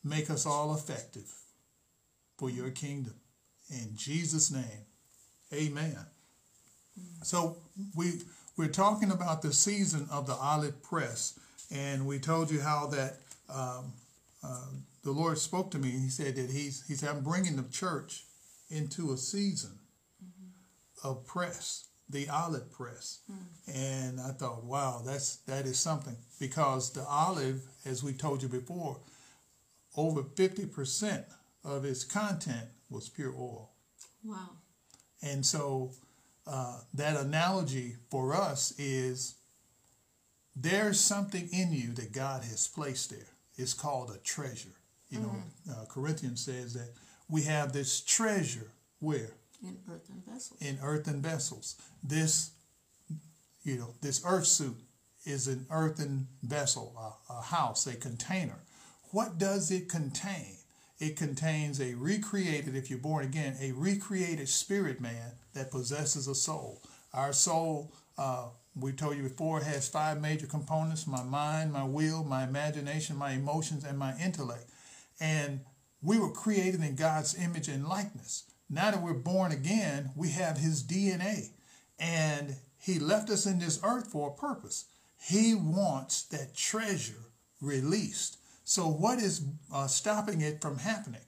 [0.02, 1.30] Make us all effective
[2.38, 3.14] for your kingdom.
[3.70, 4.86] In Jesus' name,
[5.52, 5.98] amen.
[7.22, 7.58] So
[7.94, 8.22] we
[8.56, 11.38] we're talking about the season of the olive press,
[11.70, 13.18] and we told you how that
[13.50, 13.92] um,
[14.42, 14.70] uh,
[15.02, 15.90] the Lord spoke to me.
[15.90, 18.24] And he said that he's he said I'm bringing the church
[18.70, 19.77] into a season
[21.04, 21.24] mm-hmm.
[21.26, 23.36] press, the olive press, mm.
[23.74, 28.48] and I thought, wow, that's that is something because the olive, as we told you
[28.48, 28.98] before,
[29.96, 31.26] over fifty percent
[31.64, 33.70] of its content was pure oil.
[34.24, 34.50] Wow.
[35.22, 35.92] And so
[36.46, 39.34] uh, that analogy for us is
[40.56, 43.34] there's something in you that God has placed there.
[43.56, 44.76] It's called a treasure.
[45.10, 45.70] You know, mm-hmm.
[45.70, 46.92] uh, Corinthians says that
[47.28, 49.34] we have this treasure where?
[49.62, 50.60] In earthen vessels.
[50.60, 51.76] In earthen vessels.
[52.02, 52.50] This,
[53.62, 54.76] you know, this earth suit
[55.24, 58.60] is an earthen vessel, a, a house, a container.
[59.10, 60.56] What does it contain?
[60.98, 66.34] It contains a recreated, if you're born again, a recreated spirit man that possesses a
[66.34, 66.82] soul.
[67.12, 72.24] Our soul, uh, we told you before, has five major components my mind, my will,
[72.24, 74.70] my imagination, my emotions, and my intellect.
[75.20, 75.60] And
[76.02, 78.44] we were created in God's image and likeness.
[78.70, 81.50] Now that we're born again, we have his DNA.
[81.98, 84.84] And he left us in this earth for a purpose.
[85.20, 88.38] He wants that treasure released.
[88.64, 91.22] So, what is uh, stopping it from happening?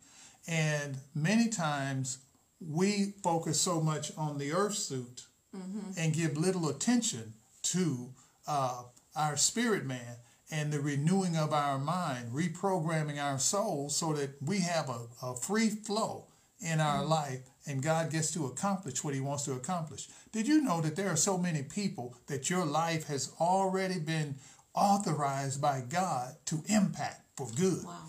[0.46, 2.18] And many times
[2.60, 5.24] we focus so much on the earth suit
[5.56, 5.90] mm-hmm.
[5.96, 8.10] and give little attention to
[8.46, 8.82] uh,
[9.16, 10.16] our spirit man
[10.50, 15.34] and the renewing of our mind, reprogramming our souls so that we have a, a
[15.34, 16.26] free flow
[16.60, 20.08] in our life and God gets to accomplish what he wants to accomplish.
[20.32, 24.36] Did you know that there are so many people that your life has already been
[24.74, 27.22] authorized by God to impact?
[27.40, 27.84] for good.
[27.84, 28.02] Wow.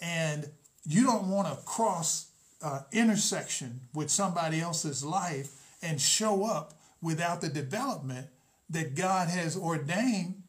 [0.00, 0.50] And
[0.84, 2.28] you don't want to cross
[2.62, 5.50] uh, intersection with somebody else's life
[5.82, 8.26] and show up without the development
[8.70, 10.42] that God has ordained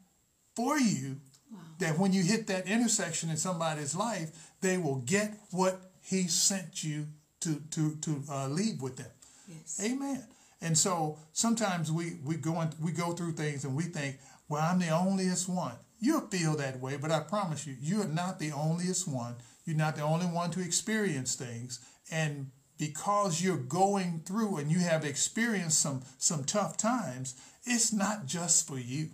[0.55, 1.17] for you.
[1.51, 1.59] Wow.
[1.79, 6.83] That when you hit that intersection in somebody's life, they will get what He sent
[6.83, 7.07] you
[7.41, 9.11] to to to uh, leave with them.
[9.47, 9.81] Yes.
[9.83, 10.23] Amen.
[10.61, 14.17] And so sometimes we we go in, we go through things and we think,
[14.49, 15.75] well, I'm the onlyest one.
[15.99, 19.35] You'll feel that way, but I promise you, you are not the onlyest one.
[19.65, 21.79] You're not the only one to experience things.
[22.11, 28.25] And because you're going through and you have experienced some some tough times, it's not
[28.25, 29.09] just for you.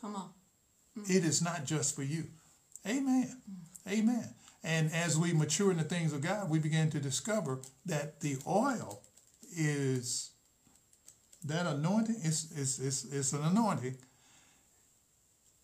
[0.00, 0.30] Come on.
[0.98, 1.10] Mm.
[1.10, 2.24] It is not just for you.
[2.86, 3.40] Amen.
[3.50, 3.92] Mm.
[3.92, 4.34] Amen.
[4.64, 8.36] And as we mature in the things of God, we begin to discover that the
[8.46, 9.02] oil
[9.56, 10.30] is
[11.44, 13.96] that anointing is is is, is an anointing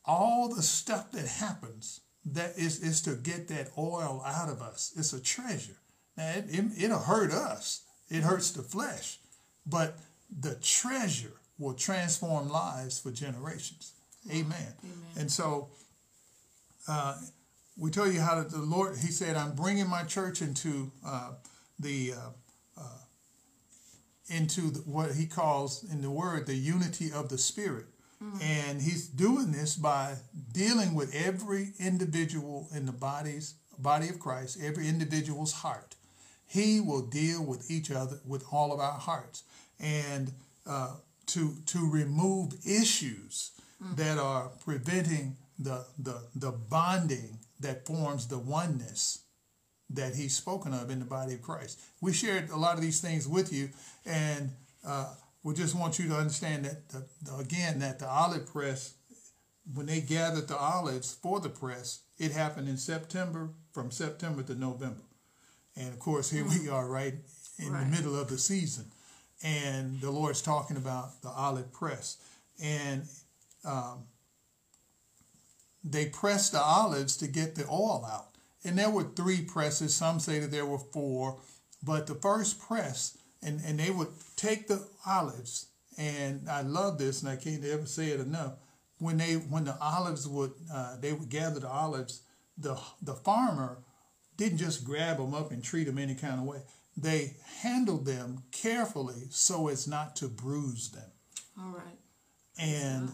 [0.04, 4.92] all the stuff that happens that is, is to get that oil out of us.
[4.96, 5.76] It's a treasure.
[6.16, 9.18] Now, it, it, it'll hurt us, it hurts the flesh,
[9.66, 9.98] but
[10.40, 13.92] the treasure will transform lives for generations.
[14.30, 14.44] Amen.
[14.50, 14.74] Amen.
[15.18, 15.68] And so,
[16.88, 17.16] uh,
[17.76, 21.32] we tell you how the Lord, He said, I'm bringing my church into uh,
[21.78, 22.98] the uh, uh,
[24.28, 27.86] into the, what He calls in the Word the unity of the Spirit.
[28.22, 28.42] Mm-hmm.
[28.42, 30.14] And he's doing this by
[30.52, 35.96] dealing with every individual in the body's body of Christ, every individual's heart.
[36.46, 39.42] He will deal with each other, with all of our hearts,
[39.80, 40.32] and
[40.66, 43.94] uh, to to remove issues mm-hmm.
[43.96, 49.24] that are preventing the, the the bonding that forms the oneness
[49.90, 51.80] that he's spoken of in the body of Christ.
[52.00, 53.70] We shared a lot of these things with you,
[54.06, 54.50] and
[54.86, 58.94] uh, we just want you to understand that, the, the, again, that the olive press,
[59.74, 64.54] when they gathered the olives for the press, it happened in September, from September to
[64.54, 65.02] November.
[65.76, 67.14] And of course, here we are, right
[67.58, 67.84] in right.
[67.84, 68.86] the middle of the season.
[69.42, 72.18] And the Lord's talking about the olive press.
[72.62, 73.04] And
[73.64, 74.04] um,
[75.84, 78.28] they pressed the olives to get the oil out.
[78.64, 79.94] And there were three presses.
[79.94, 81.38] Some say that there were four.
[81.82, 85.66] But the first press, and, and they would take the olives,
[85.98, 88.54] and I love this, and I can't ever say it enough.
[88.98, 92.22] When they when the olives would uh, they would gather the olives,
[92.56, 93.78] the the farmer
[94.36, 96.60] didn't just grab them up and treat them any kind of way.
[96.96, 101.10] They handled them carefully so as not to bruise them.
[101.58, 101.98] All right.
[102.58, 103.10] And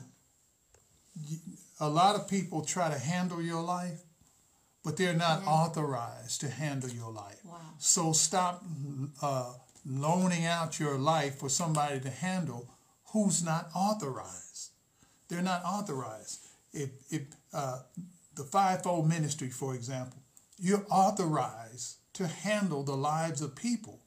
[1.80, 4.00] a lot of people try to handle your life,
[4.84, 5.50] but they're not yeah.
[5.50, 7.40] authorized to handle your life.
[7.44, 7.60] Wow.
[7.78, 8.64] So stop
[9.22, 9.52] uh,
[9.86, 12.68] loaning out your life for somebody to handle
[13.12, 14.70] who's not authorized.
[15.28, 16.40] They're not authorized.
[16.72, 17.22] If, if
[17.52, 17.80] uh,
[18.34, 20.18] the fivefold ministry, for example,
[20.58, 24.00] you're authorized to handle the lives of people,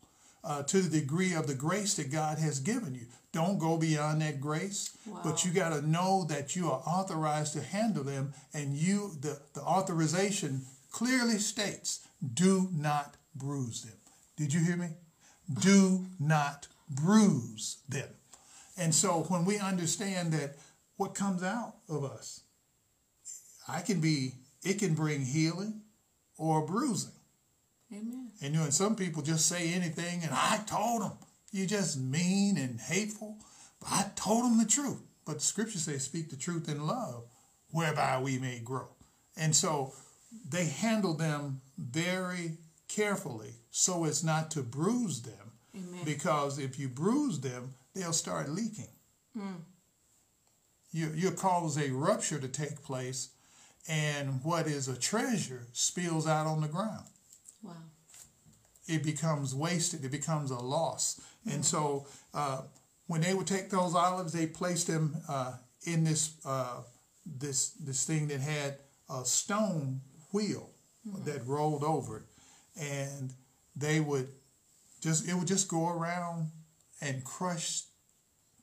[0.43, 3.05] uh, to the degree of the grace that God has given you.
[3.33, 5.21] Don't go beyond that grace, wow.
[5.23, 9.39] but you got to know that you are authorized to handle them, and you the,
[9.53, 13.95] the authorization clearly states, "Do not bruise them."
[14.35, 14.89] Did you hear me?
[15.61, 18.09] Do not bruise them.
[18.77, 20.57] And so when we understand that
[20.97, 22.41] what comes out of us,
[23.67, 25.81] I can be, it can bring healing
[26.37, 27.11] or bruising.
[27.93, 28.31] Amen.
[28.41, 31.11] And you know, and some people just say anything, and I told them,
[31.51, 33.37] you just mean and hateful.
[33.79, 35.01] But I told them the truth.
[35.25, 37.23] But the scripture says, speak the truth in love,
[37.71, 38.87] whereby we may grow.
[39.37, 39.93] And so
[40.49, 45.51] they handle them very carefully so as not to bruise them.
[45.75, 46.01] Amen.
[46.03, 48.89] Because if you bruise them, they'll start leaking.
[49.37, 49.61] Mm.
[50.91, 53.29] You, you cause a rupture to take place,
[53.87, 57.05] and what is a treasure spills out on the ground.
[57.63, 57.73] Wow.
[58.87, 61.21] It becomes wasted, it becomes a loss.
[61.49, 62.61] And so uh,
[63.07, 65.53] when they would take those olives, they placed them uh,
[65.85, 66.81] in this, uh,
[67.25, 68.77] this, this thing that had
[69.09, 70.69] a stone wheel
[71.07, 71.23] mm.
[71.25, 72.23] that rolled over it.
[72.79, 73.33] And
[73.75, 74.29] they would
[75.01, 76.51] just, it would just go around
[77.01, 77.83] and crush,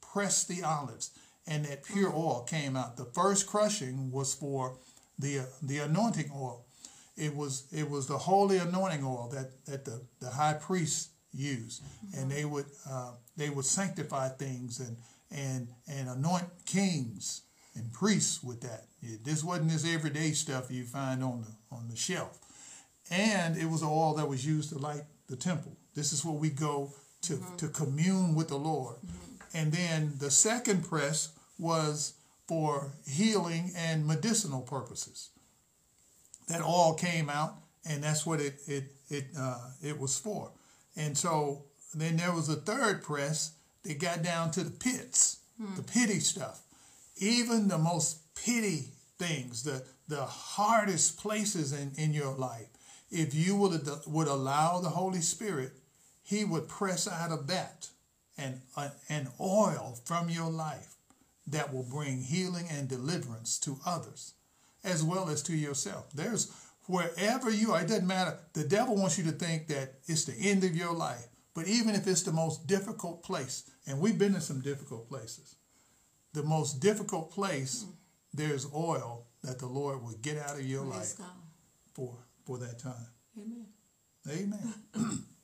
[0.01, 1.11] press the olives,
[1.47, 2.97] and that pure oil came out.
[2.97, 4.77] The first crushing was for
[5.19, 6.65] the the anointing oil.
[7.17, 11.83] It was it was the holy anointing oil that that the, the high priest used,
[11.83, 12.21] mm-hmm.
[12.21, 14.97] and they would uh, they would sanctify things and
[15.31, 17.43] and and anoint kings
[17.75, 18.85] and priests with that.
[19.23, 22.39] This wasn't this everyday stuff you find on the on the shelf,
[23.11, 25.77] and it was oil that was used to light the temple.
[25.95, 27.57] This is where we go to, mm-hmm.
[27.57, 28.97] to commune with the Lord.
[28.97, 29.57] Mm-hmm.
[29.57, 32.15] And then the second press was
[32.47, 35.31] for healing and medicinal purposes.
[36.49, 40.51] That all came out, and that's what it it it uh, it was for.
[40.99, 43.53] And so then there was a third press
[43.85, 45.77] that got down to the pits, hmm.
[45.77, 46.61] the pity stuff.
[47.17, 52.69] Even the most pity things, the the hardest places in, in your life,
[53.11, 55.73] if you would would allow the Holy Spirit
[56.29, 57.89] he would press out of that
[58.37, 60.95] an, uh, an oil from your life
[61.47, 64.35] that will bring healing and deliverance to others
[64.85, 66.11] as well as to yourself.
[66.15, 66.53] There's
[66.89, 68.37] wherever you are, it doesn't matter.
[68.55, 71.27] The devil wants you to think that it's the end of your life.
[71.55, 75.57] But even if it's the most difficult place, and we've been in some difficult places,
[76.33, 77.85] the most difficult place,
[78.35, 81.27] there's oil that the Lord will get out of your Praise life God.
[81.95, 82.15] for
[82.45, 83.07] for that time.
[83.37, 83.67] Amen.
[84.29, 85.25] Amen.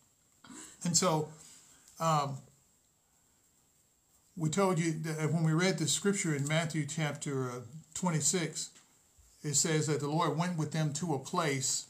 [0.84, 1.28] And so
[1.98, 2.36] um,
[4.36, 7.60] we told you that when we read the scripture in Matthew chapter uh,
[7.94, 8.70] 26,
[9.44, 11.86] it says that the Lord went with them to a place,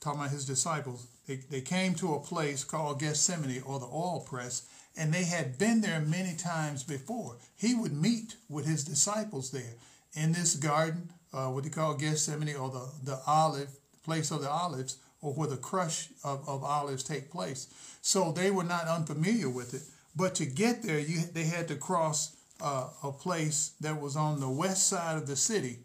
[0.00, 1.06] talking about his disciples.
[1.26, 4.62] They, they came to a place called Gethsemane or the oil press,
[4.96, 7.36] and they had been there many times before.
[7.56, 9.74] He would meet with his disciples there
[10.14, 13.70] in this garden, uh, what they call Gethsemane or the, the olive,
[14.04, 17.66] place of the olives, or where the crush of, of olives take place.
[18.02, 19.82] So they were not unfamiliar with it.
[20.14, 24.38] But to get there, you, they had to cross uh, a place that was on
[24.38, 25.78] the west side of the city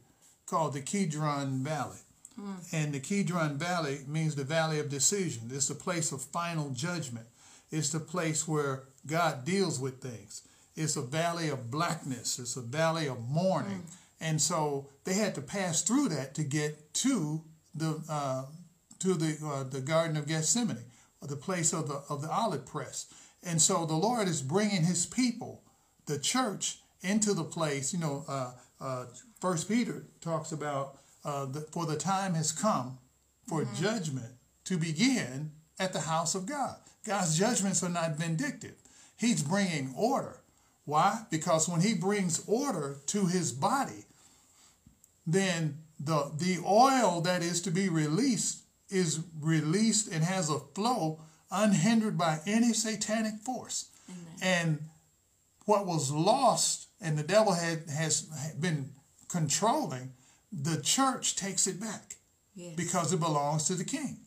[0.50, 2.00] called the Kidron Valley.
[2.40, 2.74] Mm.
[2.74, 5.50] And the Kidron Valley means the valley of decision.
[5.52, 7.28] It's the place of final judgment.
[7.72, 10.42] It's the place where God deals with things.
[10.76, 12.40] It's a valley of blackness.
[12.40, 13.84] It's a valley of mourning.
[13.84, 13.96] Mm.
[14.22, 17.42] And so they had to pass through that to get to
[17.76, 18.46] the uh,
[19.00, 20.86] to the uh, the Garden of Gethsemane
[21.28, 23.08] the place of the of the olive press.
[23.44, 25.62] And so the Lord is bringing His people,
[26.06, 27.94] the church, into the place.
[27.94, 28.52] You know, uh,
[28.82, 29.06] uh,
[29.40, 32.98] First Peter talks about uh, the, for the time has come
[33.48, 33.84] for mm-hmm.
[33.84, 34.34] judgment
[34.66, 36.78] to begin at the house of God.
[37.06, 38.76] God's judgments are not vindictive.
[39.18, 40.42] He's bringing order.
[40.86, 41.24] Why?
[41.30, 44.06] Because when He brings order to His body,
[45.26, 51.20] then the the oil that is to be released is released and has a flow
[51.52, 53.90] unhindered by any satanic force.
[54.10, 54.26] Amen.
[54.42, 54.80] And
[55.66, 58.22] what was lost and the devil had has
[58.60, 58.92] been
[59.28, 60.14] controlling,
[60.52, 62.16] the church takes it back
[62.56, 62.76] yes.
[62.76, 64.18] because it belongs to the king.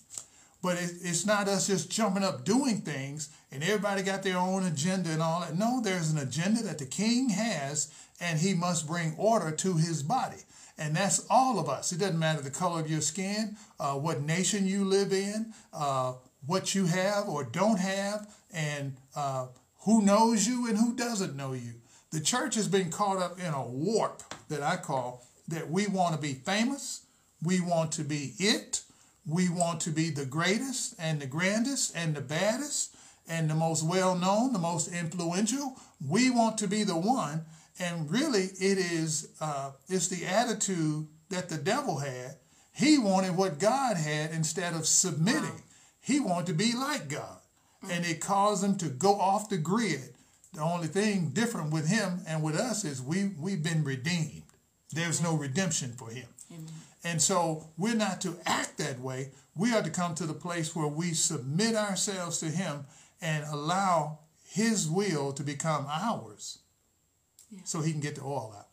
[0.63, 4.65] But it, it's not us just jumping up doing things and everybody got their own
[4.65, 5.59] agenda and all that.
[5.59, 10.03] No, there's an agenda that the king has and he must bring order to his
[10.03, 10.39] body.
[10.79, 11.93] And that's all of us.
[11.93, 16.15] It doesn't matter the color of your skin, uh, what nation you live in, uh,
[16.47, 19.47] what you have or don't have, and uh,
[19.81, 21.75] who knows you and who doesn't know you.
[22.13, 26.15] The church has been caught up in a warp that I call that we want
[26.15, 27.07] to be famous,
[27.43, 28.83] we want to be it,
[29.27, 32.95] we want to be the greatest and the grandest and the baddest,
[33.27, 35.79] and the most well known, the most influential.
[36.07, 37.47] We want to be the one,
[37.79, 42.37] and really, it is uh, it's the attitude that the devil had.
[42.75, 45.43] He wanted what God had instead of submitting.
[45.43, 45.63] Wow.
[46.03, 47.39] He wanted to be like God,
[47.91, 50.15] and it caused him to go off the grid.
[50.53, 54.43] The only thing different with him and with us is we we've been redeemed.
[54.93, 56.27] There's no redemption for him.
[56.51, 56.67] Amen.
[57.05, 59.31] And so we're not to act that way.
[59.57, 62.85] We are to come to the place where we submit ourselves to him
[63.21, 66.59] and allow his will to become ours
[67.51, 67.61] yeah.
[67.65, 68.69] so he can get the oil out.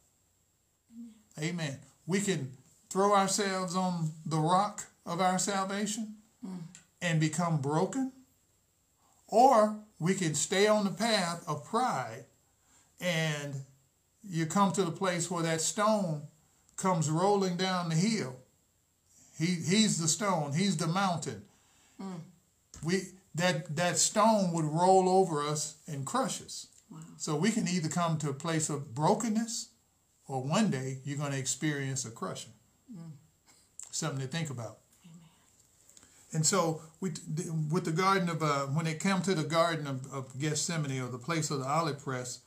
[1.38, 1.50] Amen.
[1.50, 1.80] Amen.
[2.06, 2.52] We can
[2.90, 6.16] throw ourselves on the rock of our salvation
[6.46, 6.60] mm.
[7.02, 8.12] and become broken,
[9.28, 12.26] or we can stay on the path of pride
[13.02, 13.54] and
[14.24, 16.24] you come to the place where that stone
[16.76, 18.36] comes rolling down the hill.
[19.38, 21.44] He, he's the stone, he's the mountain.
[22.02, 22.22] Mm.
[22.84, 23.02] We
[23.36, 26.68] that that stone would roll over us and crush us.
[26.90, 27.00] Wow.
[27.18, 29.70] So we can either come to a place of brokenness
[30.28, 32.54] or one day you're going to experience a crushing.
[32.92, 33.12] Mm.
[33.92, 34.80] Something to think about.
[36.32, 37.12] And so we,
[37.72, 41.10] with the garden of, uh, when it came to the garden of, of Gethsemane or
[41.10, 42.40] the place of the olive press,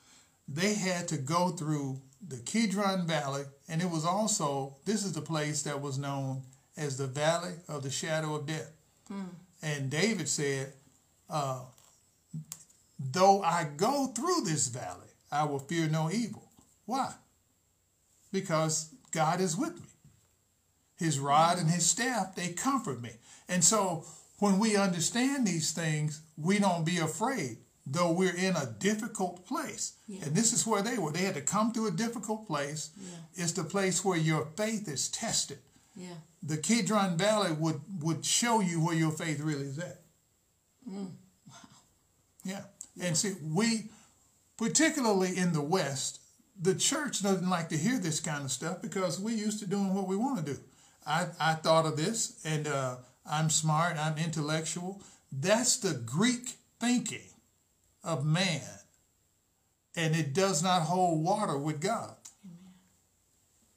[0.47, 5.20] they had to go through the Kidron Valley, and it was also, this is the
[5.20, 6.43] place that was known
[6.76, 8.70] as the Valley of the Shadow of Death.
[9.11, 9.28] Mm.
[9.62, 10.72] And David said,
[11.28, 11.62] uh,
[13.11, 16.51] Though I go through this valley, I will fear no evil.
[16.87, 17.12] Why?
[18.30, 19.87] Because God is with me.
[20.97, 23.11] His rod and his staff, they comfort me.
[23.53, 24.05] And so
[24.38, 29.94] when we understand these things, we don't be afraid though we're in a difficult place.
[30.07, 30.24] Yeah.
[30.24, 31.11] And this is where they were.
[31.11, 32.90] They had to come to a difficult place.
[32.96, 33.42] Yeah.
[33.42, 35.59] It's the place where your faith is tested.
[35.96, 36.14] Yeah.
[36.42, 40.00] The Kidron Valley would, would show you where your faith really is at.
[40.88, 41.11] Mm.
[41.48, 41.55] Wow.
[42.44, 42.61] Yeah.
[42.94, 43.07] yeah.
[43.07, 43.90] And see, we,
[44.57, 46.20] particularly in the West,
[46.61, 49.94] the church doesn't like to hear this kind of stuff because we're used to doing
[49.94, 50.59] what we want to do.
[51.05, 55.01] I, I thought of this and uh, I'm smart, I'm intellectual.
[55.31, 57.31] That's the Greek thinking
[58.05, 58.62] of man,
[59.95, 62.14] and it does not hold water with God.
[62.45, 62.75] Amen.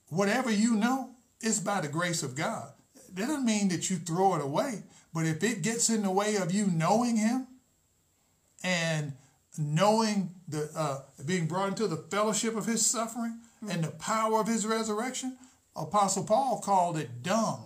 [0.10, 2.70] Whatever you know is by the grace of God.
[3.14, 4.84] That doesn't mean that you throw it away,
[5.14, 7.48] but if it gets in the way of you knowing Him
[8.64, 9.14] and
[9.58, 13.72] knowing the uh, being brought into the fellowship of His suffering mm-hmm.
[13.72, 15.38] and the power of His resurrection,
[15.76, 17.65] Apostle Paul called it dung.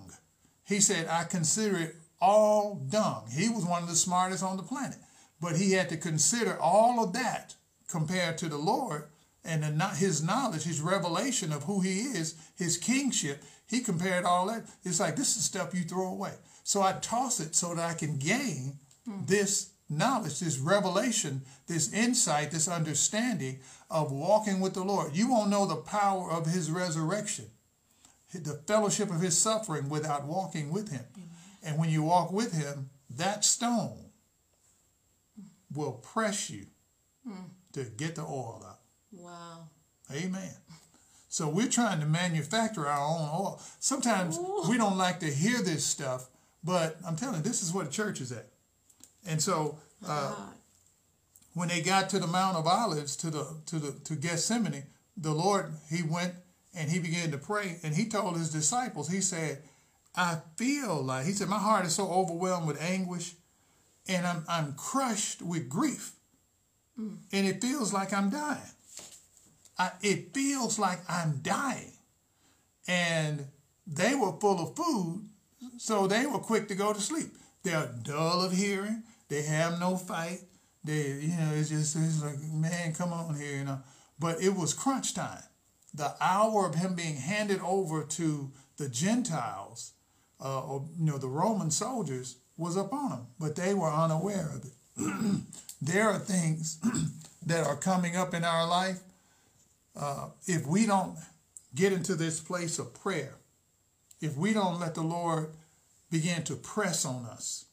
[0.70, 4.64] He said, "I consider it all dung." He was one of the smartest on the
[4.64, 5.00] planet.
[5.42, 7.56] But he had to consider all of that
[7.88, 9.06] compared to the Lord
[9.44, 13.42] and the, his knowledge, his revelation of who he is, his kingship.
[13.66, 14.66] He compared all that.
[14.84, 16.34] It's like, this is stuff you throw away.
[16.64, 19.26] So I toss it so that I can gain mm.
[19.28, 23.60] this knowledge, this revelation, this insight, this understanding
[23.90, 25.16] of walking with the Lord.
[25.16, 27.46] You won't know the power of his resurrection,
[28.32, 31.06] the fellowship of his suffering without walking with him.
[31.16, 31.30] Amen.
[31.64, 34.10] And when you walk with him, that stone
[35.74, 36.68] will press you
[37.28, 37.46] hmm.
[37.74, 38.80] to get the oil out.
[39.12, 39.70] Wow.
[40.12, 40.54] Amen.
[41.28, 43.62] So we're trying to manufacture our own oil.
[43.80, 44.64] Sometimes Ooh.
[44.68, 46.28] we don't like to hear this stuff,
[46.64, 48.48] but I'm telling you, this is where the church is at.
[49.28, 49.78] And so
[50.08, 50.34] uh,
[51.54, 55.32] when they got to the Mount of Olives, to the to the to Gethsemane, the
[55.32, 56.34] Lord he went
[56.80, 59.62] and he began to pray, and he told his disciples, he said,
[60.16, 63.36] "I feel like," he said, "My heart is so overwhelmed with anguish
[64.10, 66.14] and I'm, I'm crushed with grief.
[67.00, 67.18] Mm.
[67.32, 68.72] And it feels like I'm dying.
[69.78, 71.94] I, it feels like I'm dying.
[72.88, 73.46] And
[73.86, 75.30] they were full of food,
[75.78, 77.28] so they were quick to go to sleep.
[77.64, 79.04] They're dull of hearing.
[79.30, 80.42] They have no fight.
[80.84, 83.80] They, you know, it's just it's like, man, come on here, you know.
[84.18, 85.44] But it was crunch time.
[85.94, 89.94] The hour of him being handed over to the Gentiles,
[90.44, 94.66] uh, or you know, the Roman soldiers, was upon him, but they were unaware of
[94.66, 95.42] it.
[95.82, 96.78] there are things
[97.46, 99.00] that are coming up in our life.
[99.96, 101.18] Uh, if we don't
[101.76, 103.36] get into this place of prayer,
[104.22, 105.52] if we don't let the Lord
[106.12, 107.66] begin to press on us,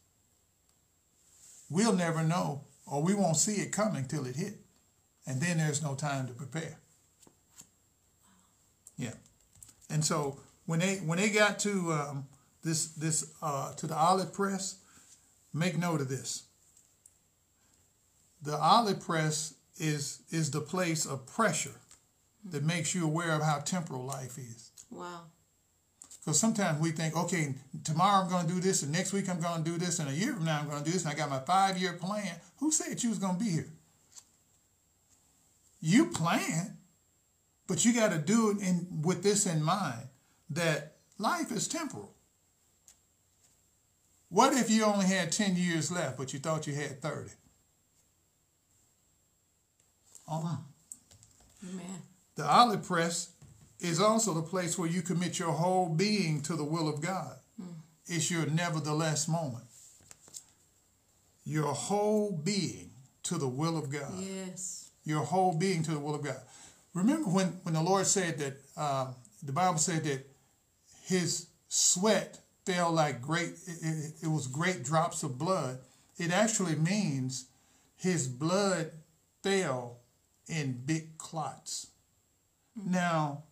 [1.69, 4.55] we'll never know or we won't see it coming till it hit.
[5.27, 6.79] And then there's no time to prepare.
[8.97, 9.15] Yeah.
[9.91, 12.27] And so when they when they got to um,
[12.63, 14.77] this this uh, to the olive press,
[15.55, 16.45] make note of this.
[18.43, 21.81] The olive press is is the place of pressure
[22.51, 24.71] that makes you aware of how temporal life is.
[24.91, 25.23] Wow.
[26.25, 29.41] Because sometimes we think, okay, tomorrow I'm going to do this, and next week I'm
[29.41, 31.13] going to do this, and a year from now I'm going to do this, and
[31.13, 32.35] I got my five year plan.
[32.59, 33.69] Who said you was going to be here?
[35.81, 36.76] You plan,
[37.67, 40.09] but you got to do it in with this in mind
[40.51, 42.13] that life is temporal.
[44.29, 47.31] What if you only had 10 years left, but you thought you had 30?
[50.29, 50.59] Wow.
[51.63, 52.03] Amen.
[52.35, 53.31] The olive press
[53.81, 57.37] is also the place where you commit your whole being to the will of God.
[57.61, 57.75] Mm.
[58.07, 59.65] It's your nevertheless moment.
[61.45, 62.91] Your whole being
[63.25, 64.13] to the will of God.
[64.19, 64.91] Yes.
[65.05, 66.41] Your whole being to the will of God.
[66.97, 69.09] Remember when, when the Lord said that, uh,
[69.43, 70.27] the Bible said that
[71.05, 75.81] his sweat fell like great, it, it was great drops of blood.
[76.17, 77.49] It actually means
[77.97, 78.93] his blood
[79.43, 79.99] fell
[80.49, 81.89] in big clots.
[82.75, 83.43] Now,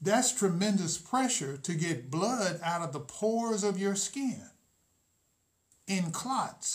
[0.00, 4.48] that's tremendous pressure to get blood out of the pores of your skin
[5.86, 6.74] in clots.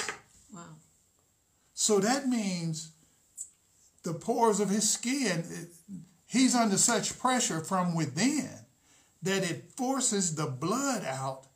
[0.53, 0.76] Wow.
[1.74, 2.91] So that means
[4.03, 5.43] the pores of his skin,
[6.27, 8.49] he's under such pressure from within
[9.21, 11.47] that it forces the blood out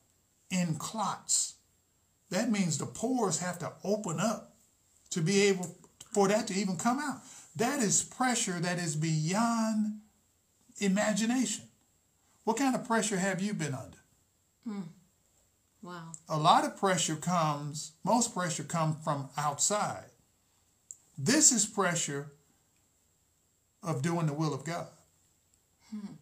[0.50, 1.56] in clots.
[2.30, 4.56] That means the pores have to open up
[5.12, 5.76] to be able
[6.12, 7.22] for that to even come out.
[7.56, 10.00] That is pressure that is beyond
[10.80, 11.66] imagination.
[12.44, 13.98] What kind of pressure have you been under?
[14.66, 14.82] Hmm.
[15.82, 16.12] Wow.
[16.30, 20.06] A lot of pressure comes, most pressure comes from outside.
[21.18, 22.34] This is pressure
[23.84, 24.88] of doing the will of God.
[25.92, 26.14] Hmm.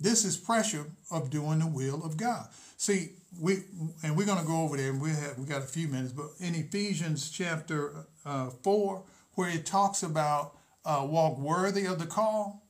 [0.00, 2.48] This is pressure of doing the will of God.
[2.76, 3.62] See, we
[4.02, 6.12] and we're going to go over there, and we have we got a few minutes,
[6.12, 12.06] but in Ephesians chapter uh, four, where it talks about uh, walk worthy of the
[12.06, 12.62] call,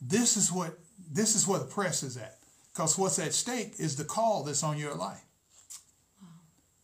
[0.00, 0.78] this is what
[1.10, 2.38] this is where the press is at.
[2.72, 5.24] Because what's at stake is the call that's on your life.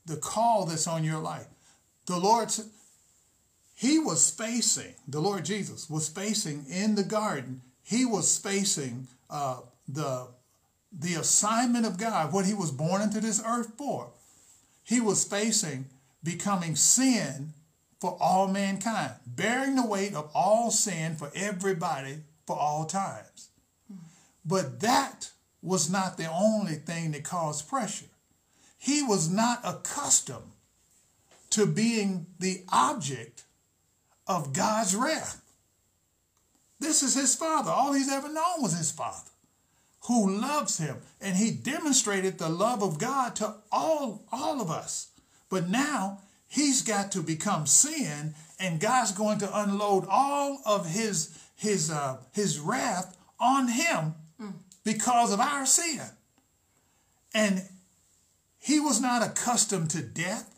[0.07, 1.47] The call that's on your life.
[2.07, 2.53] The Lord,
[3.85, 9.61] He was facing, the Lord Jesus was facing in the garden, He was facing uh,
[9.87, 10.29] the,
[10.91, 14.09] the assignment of God, what He was born into this earth for.
[14.85, 15.85] He was facing
[16.23, 17.53] becoming sin
[18.01, 23.51] for all mankind, bearing the weight of all sin for everybody for all times.
[24.47, 25.31] But that
[25.61, 28.07] was not the only thing that caused pressure.
[28.79, 30.53] He was not accustomed
[31.51, 33.44] to being the object
[34.27, 35.43] of God's wrath.
[36.81, 37.71] This is his father.
[37.71, 39.31] All he's ever known was his father
[40.07, 40.97] who loves him.
[41.21, 45.09] And he demonstrated the love of God to all, all of us.
[45.49, 51.37] But now he's got to become sin, and God's going to unload all of his,
[51.57, 54.15] his, uh, his wrath on him
[54.85, 56.01] because of our sin.
[57.35, 57.63] And
[58.59, 60.54] he was not accustomed to death.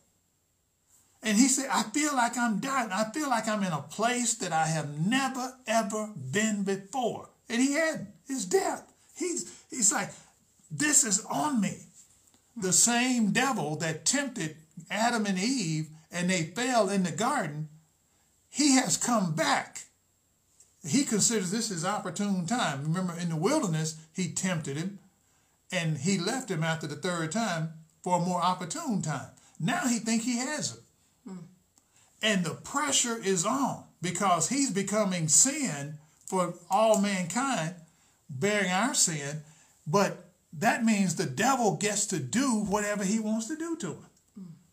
[1.26, 2.90] And he said, I feel like I'm dying.
[2.92, 7.28] I feel like I'm in a place that I have never, ever been before.
[7.48, 8.90] And he had his death.
[9.16, 10.10] He's, he's like,
[10.70, 11.78] this is on me.
[12.56, 14.56] The same devil that tempted
[14.90, 17.68] Adam and Eve and they fell in the garden,
[18.48, 19.86] he has come back
[20.86, 22.82] he considers this his opportune time.
[22.82, 24.98] Remember, in the wilderness, he tempted him
[25.72, 27.72] and he left him after the third time
[28.02, 29.30] for a more opportune time.
[29.58, 30.82] Now he think he has it.
[32.26, 37.76] And the pressure is on because he's becoming sin for all mankind,
[38.28, 39.42] bearing our sin.
[39.86, 44.06] But that means the devil gets to do whatever he wants to do to him.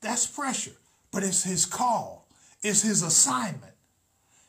[0.01, 0.71] That's pressure.
[1.11, 2.27] But it's his call,
[2.63, 3.75] it's his assignment.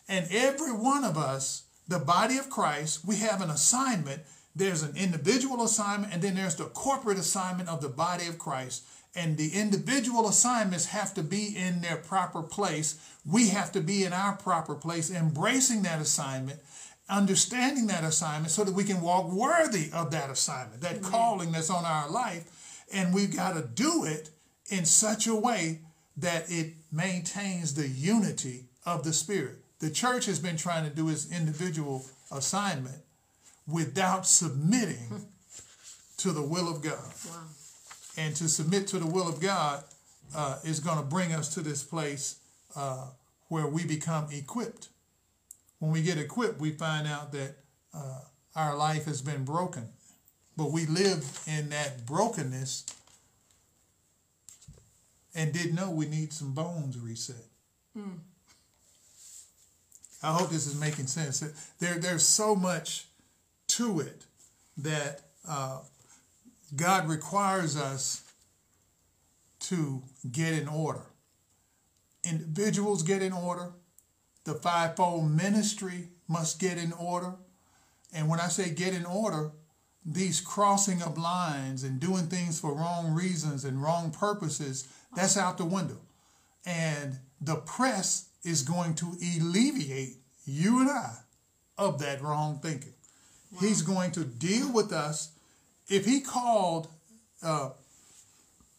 [0.09, 4.23] And every one of us, the body of Christ, we have an assignment.
[4.57, 8.85] There's an individual assignment, and then there's the corporate assignment of the body of Christ.
[9.17, 12.97] And the individual assignments have to be in their proper place.
[13.25, 16.59] We have to be in our proper place, embracing that assignment,
[17.09, 21.11] understanding that assignment so that we can walk worthy of that assignment, that Amen.
[21.11, 22.85] calling that's on our life.
[22.93, 24.31] And we've got to do it
[24.69, 25.81] in such a way
[26.17, 31.11] that it maintains the unity of the Spirit the church has been trying to do
[31.11, 33.03] its individual assignment
[33.67, 35.17] without submitting hmm.
[36.17, 37.13] to the will of God.
[37.29, 37.43] Wow.
[38.17, 39.83] And to submit to the will of God
[40.35, 42.37] uh, is going to bring us to this place
[42.77, 43.09] uh,
[43.49, 44.89] where we become equipped.
[45.79, 47.57] When we get equipped, we find out that
[47.93, 48.21] uh,
[48.57, 49.89] our life has been broken.
[50.57, 52.87] But we live in that brokenness
[55.35, 57.45] and didn't know we need some bones reset.
[57.99, 58.19] Mm.
[60.23, 61.41] I hope this is making sense.
[61.81, 63.07] There, there's so much
[63.69, 64.25] to it
[64.79, 65.81] that uh,
[66.75, 68.23] God requires us
[69.61, 71.07] to get in order.
[72.29, 73.73] Individuals get in order.
[74.45, 77.35] The fivefold ministry must get in order.
[78.13, 79.53] And when I say get in order,
[80.05, 85.59] these crossing of lines and doing things for wrong reasons and wrong purposes, that's out
[85.59, 85.99] the window.
[86.67, 91.17] And the press is going to alleviate you and I
[91.79, 92.95] of that wrong thinking.
[93.53, 93.61] Wow.
[93.61, 95.31] He's going to deal with us.
[95.89, 96.89] If he called,
[97.43, 97.71] uh,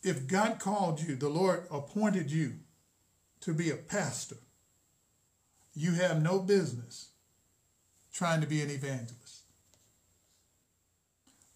[0.04, 2.54] if God called you, the Lord appointed you
[3.42, 4.38] to be a pastor,
[5.76, 7.10] you have no business
[8.14, 9.44] trying to be an evangelist.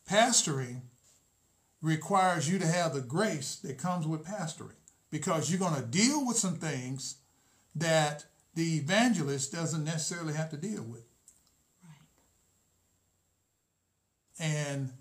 [0.08, 0.82] Pastoring
[1.82, 4.74] requires you to have the grace that comes with pastoring
[5.12, 7.18] because you're going to deal with some things
[7.76, 8.26] that
[8.56, 11.06] the evangelist doesn't necessarily have to deal with.
[11.84, 11.96] Right.
[14.40, 14.92] And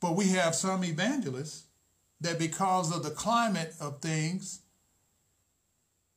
[0.00, 1.64] but we have some evangelists
[2.20, 4.60] that because of the climate of things,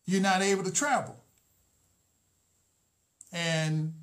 [0.05, 1.15] you're not able to travel.
[3.31, 3.93] And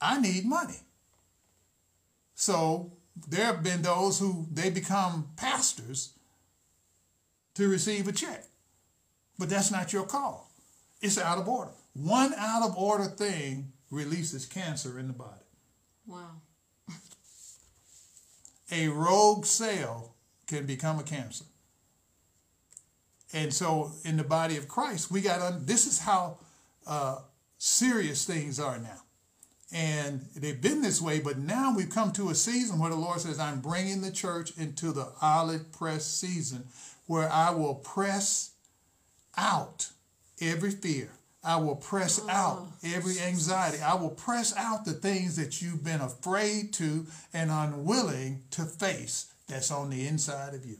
[0.00, 0.80] I need money.
[2.34, 2.92] So
[3.28, 6.14] there have been those who they become pastors
[7.54, 8.44] to receive a check.
[9.38, 10.50] But that's not your call.
[11.00, 11.72] It's out of order.
[11.94, 15.30] One out of order thing releases cancer in the body.
[16.06, 16.40] Wow.
[18.74, 20.14] A rogue cell
[20.46, 21.44] can become a cancer.
[23.32, 26.38] And so in the body of Christ, we got to, this is how
[26.86, 27.18] uh,
[27.58, 29.00] serious things are now.
[29.72, 33.20] And they've been this way, but now we've come to a season where the Lord
[33.20, 36.66] says, I'm bringing the church into the olive press season
[37.06, 38.52] where I will press
[39.36, 39.90] out
[40.40, 41.10] every fear.
[41.44, 42.30] I will press oh.
[42.30, 43.80] out every anxiety.
[43.80, 49.32] I will press out the things that you've been afraid to and unwilling to face
[49.48, 50.78] that's on the inside of you.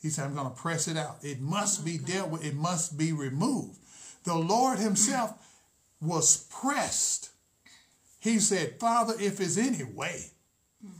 [0.00, 1.18] He said, I'm going to press it out.
[1.22, 3.78] It must be dealt with, it must be removed.
[4.24, 5.32] The Lord Himself
[6.00, 7.30] was pressed.
[8.20, 10.26] He said, Father, if there's any way,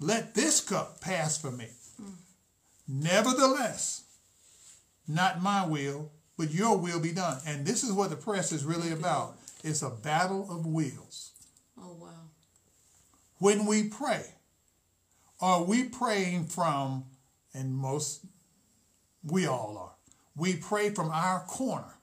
[0.00, 1.68] let this cup pass from me.
[2.00, 2.14] Mm.
[2.88, 4.04] Nevertheless,
[5.08, 6.10] not my will,
[6.42, 7.40] but your will be done.
[7.46, 9.38] And this is what the press is really about.
[9.62, 11.30] It's a battle of wills.
[11.78, 12.08] Oh, wow.
[13.38, 14.24] When we pray,
[15.40, 17.04] are we praying from,
[17.54, 18.24] and most,
[19.22, 19.92] we all are,
[20.36, 21.94] we pray from our corner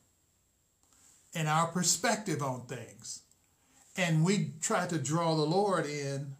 [1.36, 3.24] and our perspective on things.
[3.98, 6.38] And we try to draw the Lord in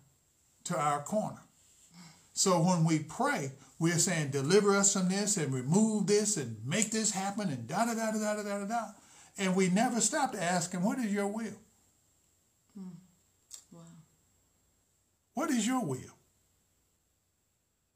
[0.64, 1.42] to our corner.
[2.32, 6.92] So when we pray, we're saying, deliver us from this and remove this and make
[6.92, 8.86] this happen and da da da da da da da da.
[9.38, 11.62] And we never stop to ask him, what is your will?
[12.78, 12.90] Hmm.
[13.72, 13.82] Wow.
[15.34, 16.18] What is your will?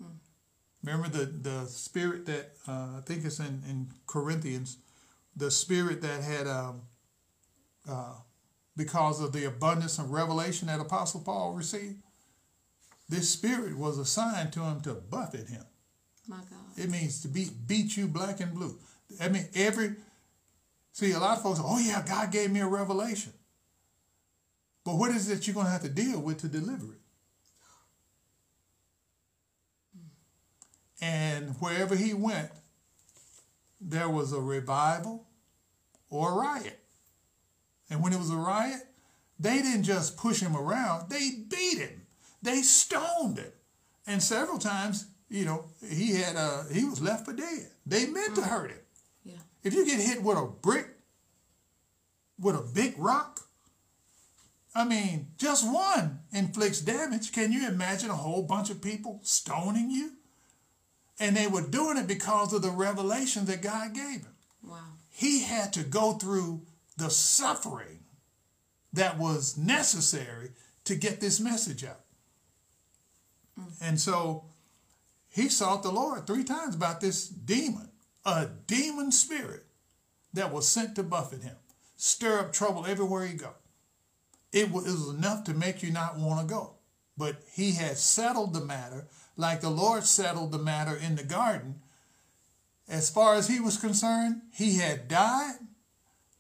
[0.02, 0.14] Hmm.
[0.84, 4.78] Remember the, the spirit that, uh, I think it's in, in Corinthians,
[5.36, 6.84] the spirit that had, um,
[7.90, 8.14] uh,
[8.78, 11.98] because of the abundance of revelation that Apostle Paul received,
[13.10, 15.66] this spirit was assigned to him to buffet him.
[16.30, 16.48] God.
[16.78, 18.78] It means to beat beat you black and blue.
[19.22, 19.96] I mean every
[20.92, 23.34] see a lot of folks, oh yeah, God gave me a revelation.
[24.86, 27.00] But what is it you're gonna have to deal with to deliver it?
[31.02, 32.50] And wherever he went,
[33.82, 35.28] there was a revival
[36.10, 36.80] or a riot.
[37.90, 38.82] And when it was a riot,
[39.38, 42.04] they didn't just push him around, they beat him.
[42.42, 43.52] They stoned him.
[44.08, 47.72] And several times you know, he had uh he was left for dead.
[47.88, 48.44] They meant mm-hmm.
[48.44, 48.80] to hurt him.
[49.26, 49.40] Yeah.
[49.64, 50.88] If you get hit with a brick,
[52.40, 53.40] with a big rock,
[54.76, 57.32] I mean, just one inflicts damage.
[57.32, 60.12] Can you imagine a whole bunch of people stoning you?
[61.20, 64.36] And they were doing it because of the revelation that God gave him.
[64.64, 64.78] Wow.
[65.10, 66.62] He had to go through
[66.98, 68.00] the suffering
[68.94, 70.52] that was necessary
[70.86, 72.02] to get this message out.
[73.60, 73.72] Mm.
[73.82, 74.46] And so
[75.34, 77.90] he sought the Lord three times about this demon,
[78.24, 79.66] a demon spirit
[80.32, 81.56] that was sent to buffet him,
[81.98, 83.50] stir up trouble everywhere he go.
[84.52, 86.76] It was enough to make you not want to go.
[87.18, 91.82] But he had settled the matter like the Lord settled the matter in the garden.
[92.88, 95.56] As far as he was concerned, he had died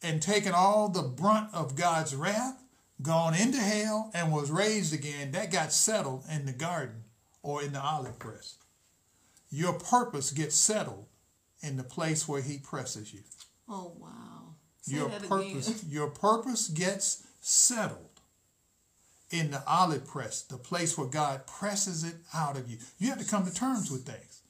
[0.03, 2.61] and taken all the brunt of God's wrath,
[3.01, 5.31] gone into hell, and was raised again.
[5.31, 7.05] That got settled in the garden
[7.41, 8.57] or in the olive press
[9.53, 11.05] your purpose gets settled
[11.61, 13.19] in the place where he presses you.
[13.69, 14.55] Oh wow.
[14.81, 15.91] Say your purpose again.
[15.91, 18.09] your purpose gets settled
[19.29, 22.77] in the olive press, the place where God presses it out of you.
[22.97, 24.41] You have to come to terms with things.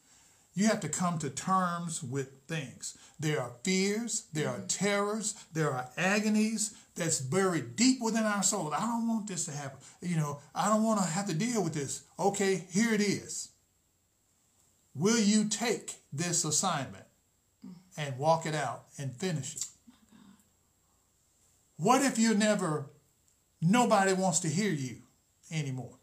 [0.55, 2.97] You have to come to terms with things.
[3.19, 4.67] There are fears, there are mm-hmm.
[4.67, 8.73] terrors, there are agonies that's buried deep within our soul.
[8.73, 9.79] I don't want this to happen.
[10.01, 12.03] You know, I don't want to have to deal with this.
[12.19, 13.49] Okay, here it is.
[14.95, 17.05] Will you take this assignment
[17.97, 19.65] and walk it out and finish it?
[21.77, 22.85] What if you never,
[23.61, 24.97] nobody wants to hear you
[25.51, 25.97] anymore?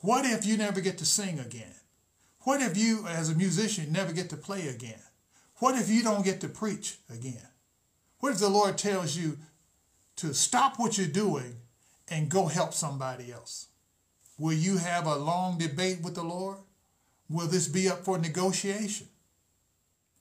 [0.00, 1.74] What if you never get to sing again?
[2.40, 5.00] What if you, as a musician, never get to play again?
[5.56, 7.48] What if you don't get to preach again?
[8.20, 9.38] What if the Lord tells you
[10.16, 11.56] to stop what you're doing
[12.08, 13.68] and go help somebody else?
[14.38, 16.58] Will you have a long debate with the Lord?
[17.28, 19.08] Will this be up for negotiation?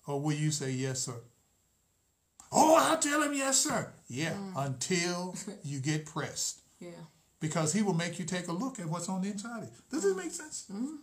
[0.07, 1.15] Or will you say, yes, sir?
[2.51, 3.91] Oh, I'll tell him yes, sir.
[4.07, 4.53] Yeah, mm.
[4.55, 6.61] until you get pressed.
[6.79, 6.91] Yeah.
[7.39, 9.83] Because he will make you take a look at what's on the inside of you.
[9.91, 10.65] Does this make sense?
[10.71, 10.95] Mm-hmm.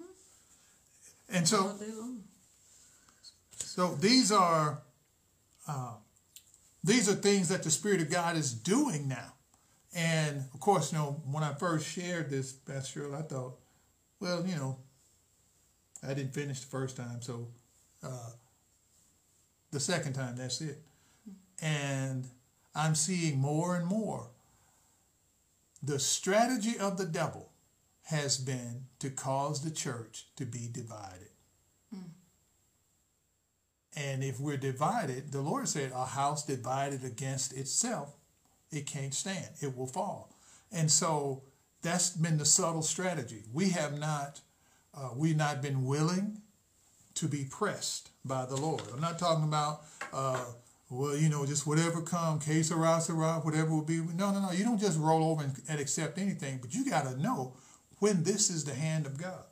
[1.32, 1.74] And so,
[3.54, 4.80] so these are
[5.68, 5.92] uh,
[6.82, 9.34] these are things that the Spirit of God is doing now.
[9.94, 13.58] And of course, you know, when I first shared this, Pastor Cheryl, I thought,
[14.18, 14.78] well, you know,
[16.06, 17.48] I didn't finish the first time, so
[18.02, 18.30] uh,
[19.70, 20.78] the second time, that's it.
[21.60, 22.26] And
[22.74, 24.28] I'm seeing more and more.
[25.82, 27.50] The strategy of the devil
[28.04, 31.30] has been to cause the church to be divided.
[31.94, 32.10] Mm.
[33.96, 38.16] And if we're divided, the Lord said, a house divided against itself,
[38.70, 40.34] it can't stand, it will fall.
[40.72, 41.42] And so
[41.82, 43.42] that's been the subtle strategy.
[43.52, 44.40] We have not,
[44.94, 46.42] uh, we've not been willing
[47.14, 48.82] to be pressed by the Lord.
[48.92, 49.82] I'm not talking about,
[50.12, 50.44] uh,
[50.88, 53.96] well, you know, just whatever come, que sera, sera, whatever will be.
[53.96, 54.52] No, no, no.
[54.52, 57.54] You don't just roll over and, and accept anything, but you got to know
[57.98, 59.44] when this is the hand of God.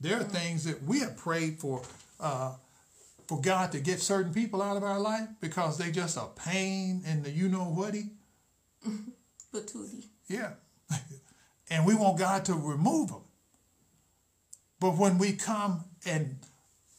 [0.00, 1.82] There are things that we have prayed for
[2.18, 2.54] uh,
[3.26, 7.02] for God to get certain people out of our life because they just a pain
[7.06, 8.10] in the you know whaty.
[9.54, 10.06] Patootie.
[10.28, 10.52] Yeah.
[11.70, 13.22] and we want God to remove them.
[14.80, 16.38] But when we come and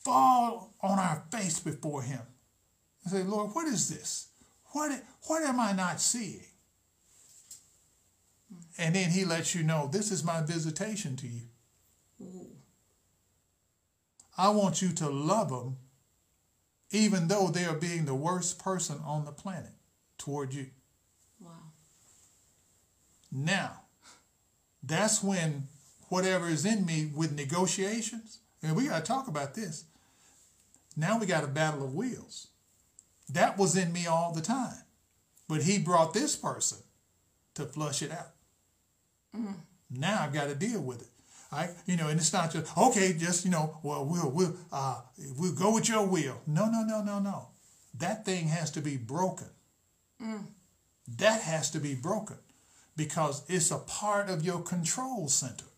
[0.04, 2.22] fall on our face before Him
[3.04, 4.28] and say, Lord, what is this?
[4.72, 4.92] What,
[5.28, 6.46] what am I not seeing?
[8.78, 11.42] And then He lets you know, this is my visitation to you.
[12.22, 12.48] Ooh.
[14.38, 15.78] I want you to love them
[16.92, 19.72] even though they are being the worst person on the planet
[20.18, 20.68] toward you.
[21.40, 21.52] Wow.
[23.32, 23.82] Now,
[24.84, 25.68] that's when
[26.12, 29.86] whatever is in me with negotiations, and we got to talk about this.
[30.97, 32.47] Now we got a battle of wills.
[33.30, 34.84] That was in me all the time.
[35.47, 36.80] But he brought this person
[37.55, 38.34] to flush it out.
[39.34, 39.53] Mm.
[39.89, 41.07] Now I've got to deal with it.
[41.49, 45.01] I, you know, and it's not just okay, just you know, well, we'll we'll uh,
[45.38, 46.41] we'll go with your will.
[46.45, 47.47] No, no, no, no, no.
[47.97, 49.49] That thing has to be broken.
[50.22, 50.45] Mm.
[51.18, 52.38] That has to be broken
[52.97, 55.70] because it's a part of your control center.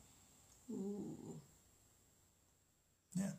[0.72, 1.40] Ooh.
[3.16, 3.32] Yeah,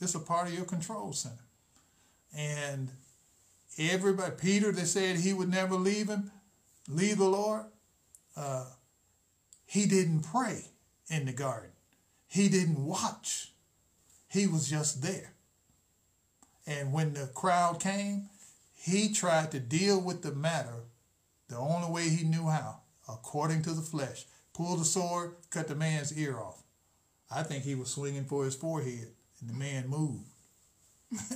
[0.00, 1.44] it's a part of your control center,
[2.36, 2.90] and
[3.78, 4.34] everybody.
[4.40, 6.30] Peter, they said he would never leave him,
[6.88, 7.64] leave the Lord.
[8.36, 8.66] Uh,
[9.66, 10.66] he didn't pray
[11.08, 11.70] in the garden.
[12.28, 13.52] He didn't watch.
[14.28, 15.32] He was just there.
[16.66, 18.28] And when the crowd came,
[18.76, 20.84] he tried to deal with the matter
[21.48, 24.26] the only way he knew how, according to the flesh.
[24.54, 26.62] Pulled the sword, cut the man's ear off.
[27.30, 29.08] I think he was swinging for his forehead,
[29.40, 30.24] and the man moved.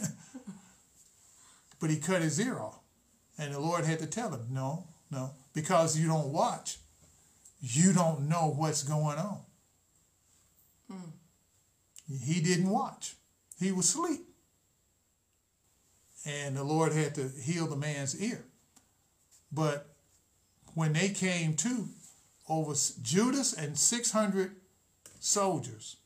[1.80, 2.78] but he cut his ear off.
[3.36, 6.78] And the Lord had to tell him, no, no, because you don't watch,
[7.60, 9.40] you don't know what's going on.
[10.90, 11.12] Mm.
[12.24, 13.14] He didn't watch.
[13.60, 14.20] He was asleep.
[16.26, 18.44] And the Lord had to heal the man's ear.
[19.50, 19.86] But
[20.74, 21.88] when they came to,
[22.48, 24.56] over Judas and 600
[25.20, 25.96] soldiers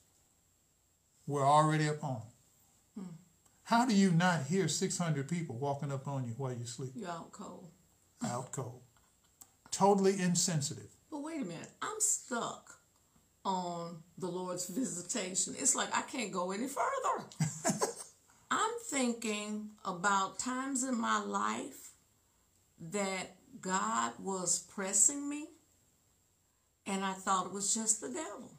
[1.26, 2.22] were already upon him.
[2.98, 3.10] Hmm.
[3.64, 6.92] How do you not hear 600 people walking up on you while you sleep?
[6.94, 7.68] You're out cold.
[8.24, 8.80] Out cold.
[9.70, 10.90] totally insensitive.
[11.10, 11.70] But wait a minute.
[11.80, 12.78] I'm stuck
[13.44, 15.54] on the Lord's visitation.
[15.58, 17.26] It's like I can't go any further.
[18.50, 21.92] I'm thinking about times in my life
[22.90, 25.46] that God was pressing me,
[26.86, 28.52] and I thought it was just the devil.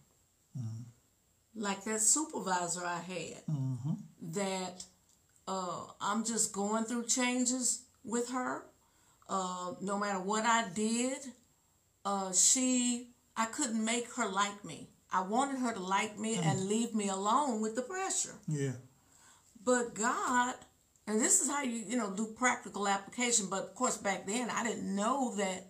[0.58, 1.62] Mm-hmm.
[1.62, 3.94] Like that supervisor I had, mm-hmm.
[4.34, 4.84] that
[5.48, 8.64] uh, I'm just going through changes with her.
[9.30, 11.18] Uh, no matter what I did,
[12.06, 14.90] uh, she I couldn't make her like me.
[15.12, 16.46] I wanted her to like me mm.
[16.46, 18.36] and leave me alone with the pressure.
[18.48, 18.72] Yeah.
[19.64, 20.56] But God,
[21.08, 23.48] and this is how you you know do practical application.
[23.50, 25.68] But of course, back then I didn't know that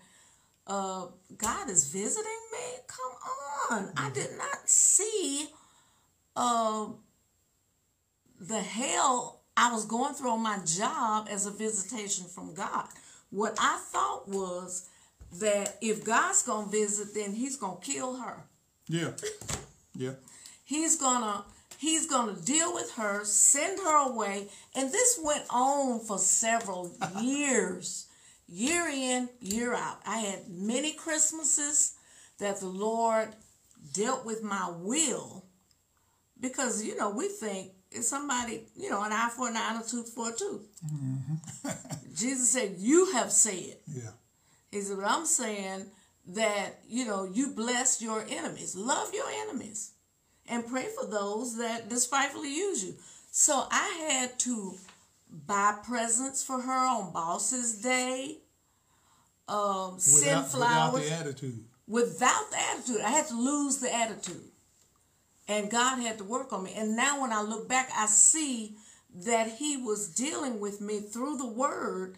[0.68, 1.08] uh,
[1.38, 2.78] God is visiting me.
[2.88, 4.06] Come on, mm-hmm.
[4.06, 5.48] I did not see
[6.36, 6.88] uh,
[8.40, 12.88] the hell I was going through on my job as a visitation from God.
[13.30, 14.90] What I thought was
[15.40, 18.44] that if God's gonna visit, then He's gonna kill her.
[18.88, 19.12] Yeah,
[19.96, 20.14] yeah.
[20.64, 21.46] He's gonna
[21.78, 26.92] he's gonna deal with her, send her away, and this went on for several
[27.22, 28.08] years,
[28.54, 29.98] year in, year out.
[30.06, 31.96] I had many Christmases
[32.38, 33.30] that the Lord
[33.94, 35.46] dealt with my will
[36.40, 39.84] because you know we think if somebody you know an eye for an eye and
[39.84, 40.68] a tooth for a tooth.
[40.86, 41.70] Mm-hmm.
[42.16, 44.12] Jesus said, "You have said." Yeah.
[44.72, 45.88] He said, "But I'm saying
[46.28, 49.92] that you know you bless your enemies, love your enemies,
[50.48, 52.96] and pray for those that despitefully use you."
[53.32, 54.76] So I had to
[55.48, 58.43] buy presents for her on Boss's Day.
[59.48, 61.66] Um, send flowers without the attitude.
[61.88, 64.52] Without the attitude, I had to lose the attitude.
[65.48, 66.74] And God had to work on me.
[66.76, 68.78] And now when I look back, I see
[69.14, 72.18] that He was dealing with me through the Word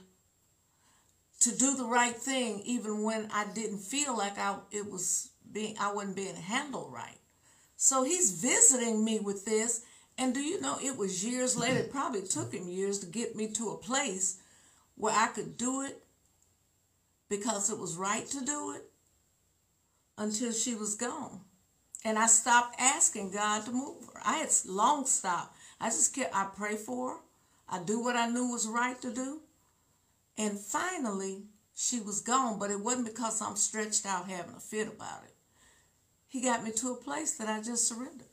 [1.39, 5.75] to do the right thing, even when I didn't feel like I it was being
[5.79, 7.17] I wasn't being handled right.
[7.75, 9.81] So He's visiting me with this.
[10.17, 13.35] And do you know it was years later, it probably took him years to get
[13.35, 14.37] me to a place
[14.95, 16.04] where I could do it
[17.29, 18.83] because it was right to do it
[20.17, 21.41] until she was gone.
[22.03, 24.21] And I stopped asking God to move her.
[24.23, 25.55] I had long stopped.
[25.81, 27.17] I just kept, I pray for her.
[27.67, 29.41] I do what I knew was right to do.
[30.37, 31.43] And finally,
[31.75, 35.33] she was gone, but it wasn't because I'm stretched out having a fit about it.
[36.27, 38.27] He got me to a place that I just surrendered.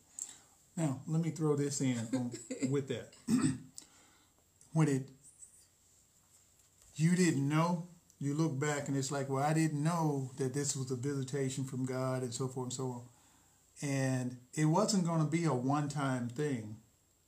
[0.77, 2.31] Now, let me throw this in on,
[2.71, 3.13] with that.
[4.73, 5.09] when it,
[6.97, 7.87] you didn't know,
[8.23, 11.65] you look back and it's like, well, I didn't know that this was a visitation
[11.65, 13.03] from God and so forth and so on.
[13.83, 16.77] And it wasn't going to be a one time thing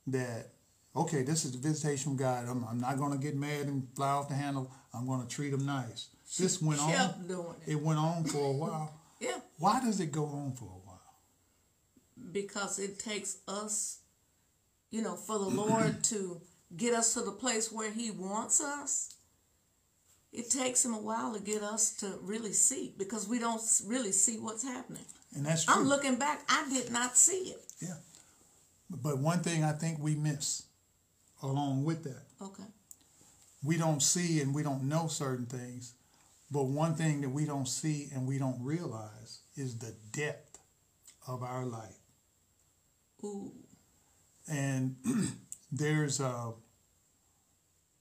[0.07, 0.51] that,
[0.95, 2.47] okay, this is a visitation from God.
[2.47, 4.71] I'm, I'm not going to get mad and fly off the handle.
[4.93, 6.07] I'm going to treat them nice.
[6.29, 6.91] She this went on.
[6.93, 7.73] It.
[7.73, 8.93] it went on for a while.
[9.19, 9.39] yeah.
[9.59, 11.01] Why does it go on for a while?
[12.31, 13.99] Because it takes us,
[14.91, 16.39] you know, for the Lord to
[16.77, 19.14] get us to the place where He wants us
[20.37, 24.11] it takes him a while to get us to really see because we don't really
[24.11, 25.05] see what's happening.
[25.35, 25.73] And that's true.
[25.73, 27.61] I'm looking back, I did not see it.
[27.81, 27.95] Yeah.
[28.89, 30.63] But one thing I think we miss
[31.41, 32.23] along with that.
[32.41, 32.63] Okay.
[33.63, 35.93] We don't see and we don't know certain things,
[36.51, 40.59] but one thing that we don't see and we don't realize is the depth
[41.27, 41.97] of our life.
[43.23, 43.51] Ooh.
[44.47, 44.97] And
[45.71, 46.53] there's a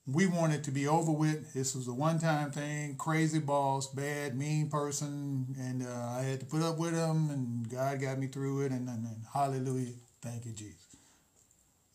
[0.07, 1.55] we wanted to be over with.
[1.55, 6.40] This was a one time thing, crazy boss, bad, mean person, and uh, I had
[6.40, 9.94] to put up with him, and God got me through it, and, and, and hallelujah,
[10.20, 10.96] thank you, Jesus.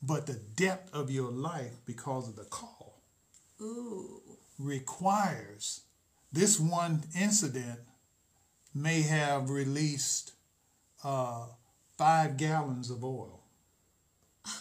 [0.02, 3.02] But the depth of your life, because of the call,
[3.62, 4.22] Ooh.
[4.58, 5.82] requires
[6.32, 7.80] this one incident
[8.74, 10.34] may have released
[11.04, 11.48] uh,
[11.98, 13.44] five gallons of oil.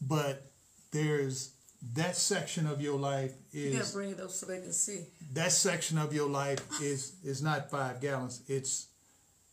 [0.00, 0.50] But
[0.90, 1.53] there's
[1.92, 3.72] that section of your life is.
[3.72, 5.00] You gotta bring it up so they can see.
[5.34, 8.42] That section of your life is is not five gallons.
[8.48, 8.86] It's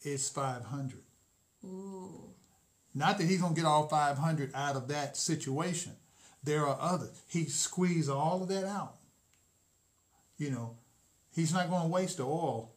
[0.02, 1.02] it's five hundred.
[1.66, 2.30] Ooh.
[2.94, 5.94] Not that he's gonna get all five hundred out of that situation.
[6.44, 7.22] There are others.
[7.28, 8.96] He squeezed all of that out.
[10.38, 10.78] You know,
[11.36, 12.72] he's not gonna waste the oil.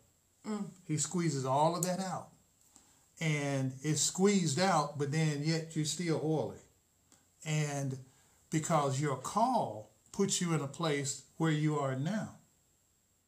[0.46, 0.66] Mm.
[0.86, 2.28] He squeezes all of that out.
[3.20, 6.59] And it's squeezed out, but then yet you're still oily.
[7.46, 7.96] And
[8.55, 12.36] because your call puts you in a place where you are now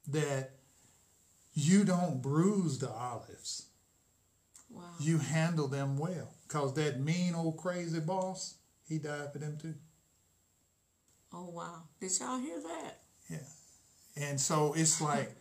[0.06, 0.52] that
[1.52, 3.66] you don't bruise the olives.
[4.70, 4.84] Wow.
[5.00, 6.32] You handle them well.
[6.46, 8.54] Because that mean old crazy boss,
[8.88, 9.74] he died for them too.
[11.32, 11.82] Oh, wow.
[12.00, 13.00] Did y'all hear that?
[13.28, 14.28] Yeah.
[14.28, 15.34] And so it's like,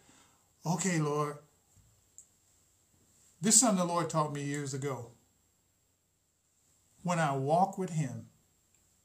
[0.66, 1.38] okay, Lord,
[3.40, 5.12] this is something the Lord taught me years ago.
[7.04, 8.30] When I walk with Him,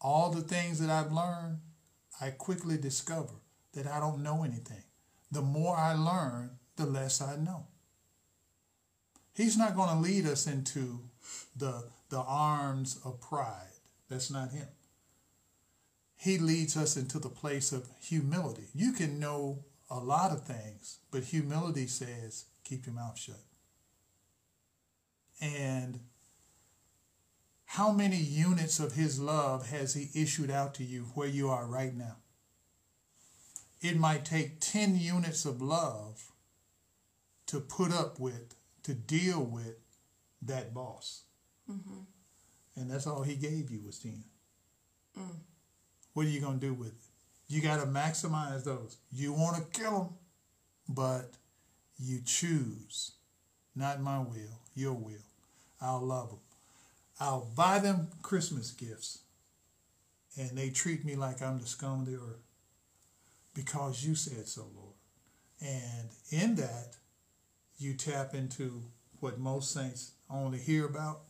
[0.00, 1.58] all the things that I've learned,
[2.20, 3.34] I quickly discover
[3.74, 4.84] that I don't know anything.
[5.30, 7.66] The more I learn, the less I know.
[9.34, 11.00] He's not going to lead us into
[11.56, 13.68] the, the arms of pride.
[14.08, 14.66] That's not him.
[16.16, 18.64] He leads us into the place of humility.
[18.74, 23.36] You can know a lot of things, but humility says, keep your mouth shut.
[25.40, 26.00] And
[27.74, 31.66] how many units of his love has he issued out to you where you are
[31.66, 32.16] right now?
[33.80, 36.32] It might take 10 units of love
[37.46, 39.76] to put up with, to deal with
[40.42, 41.22] that boss.
[41.70, 42.00] Mm-hmm.
[42.74, 44.24] And that's all he gave you was 10.
[45.16, 45.36] Mm.
[46.14, 46.94] What are you going to do with it?
[47.46, 48.96] You got to maximize those.
[49.12, 50.08] You want to kill them,
[50.88, 51.34] but
[52.00, 53.12] you choose,
[53.76, 55.22] not my will, your will.
[55.80, 56.40] I'll love them.
[57.20, 59.18] I'll buy them Christmas gifts,
[60.38, 62.42] and they treat me like I'm the scum of the earth
[63.54, 64.94] because you said so, Lord.
[65.60, 66.96] And in that,
[67.78, 68.82] you tap into
[69.20, 71.20] what most saints only hear about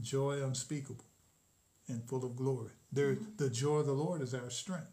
[0.00, 1.04] joy unspeakable
[1.86, 2.72] and full of glory.
[2.92, 3.36] There, mm-hmm.
[3.36, 4.90] The joy of the Lord is our strength.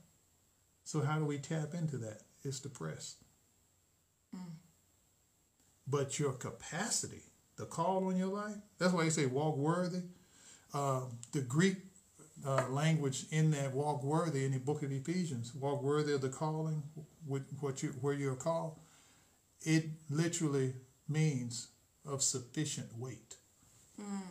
[0.83, 2.21] So, how do we tap into that?
[2.43, 3.15] It's the press.
[4.35, 4.41] Mm.
[5.87, 7.23] But your capacity,
[7.55, 10.01] the call on your life, that's why you say walk worthy.
[10.73, 11.01] Uh,
[11.31, 11.77] the Greek
[12.45, 16.29] uh, language in that walk worthy in the book of Ephesians, walk worthy of the
[16.29, 16.83] calling,
[17.25, 18.79] with what you where you're called,
[19.61, 20.73] it literally
[21.07, 21.69] means
[22.05, 23.35] of sufficient weight.
[23.99, 24.21] Mm.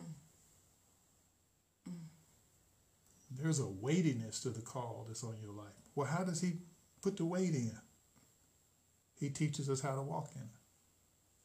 [1.89, 1.93] Mm.
[3.31, 5.75] There's a weightiness to the call that's on your life.
[5.95, 6.55] Well, how does he
[7.03, 7.79] put the weight in?
[9.19, 10.49] He teaches us how to walk in it.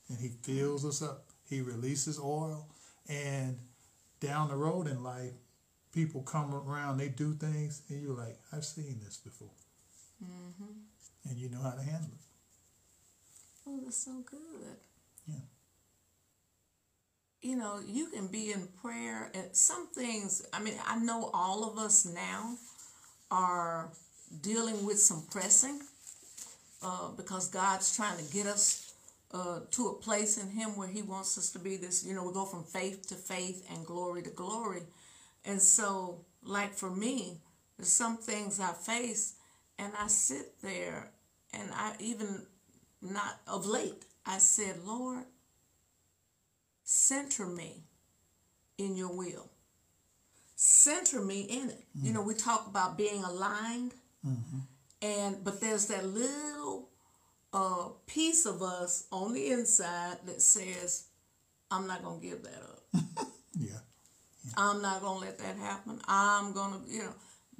[0.10, 1.26] And he fills us up.
[1.50, 2.68] He releases oil.
[3.08, 3.58] And
[4.22, 5.34] down the road in life,
[5.91, 9.49] people come around, they do things, and you're like, I've seen this before.
[10.24, 11.30] Mm-hmm.
[11.30, 12.22] And you know how to handle it.
[13.67, 14.78] Oh, that's so good.
[15.28, 15.36] Yeah.
[17.41, 21.69] You know, you can be in prayer, and some things, I mean, I know all
[21.69, 22.55] of us now
[23.30, 23.89] are
[24.41, 25.82] dealing with some pressing
[26.84, 28.91] uh, because God's trying to get us
[29.34, 32.26] uh, to a place in Him where He wants us to be this, you know,
[32.26, 34.84] we go from faith to faith and glory to glory.
[35.46, 37.40] And so, like for me,
[37.78, 39.36] there's some things I face,
[39.80, 41.12] and I sit there,
[41.54, 42.46] and I even
[43.02, 45.24] not of late, I said, Lord,
[46.84, 47.84] center me
[48.78, 49.50] in your will.
[50.56, 51.84] Center me in it.
[51.98, 52.06] Mm-hmm.
[52.06, 53.94] You know, we talk about being aligned,
[54.26, 54.60] mm-hmm.
[55.02, 56.90] and but there's that little
[57.54, 61.08] uh, piece of us on the inside that says,
[61.70, 63.28] I'm not going to give that up.
[63.60, 63.80] yeah.
[64.58, 65.99] I'm not going to let that happen.
[66.08, 67.14] I'm going to, you know.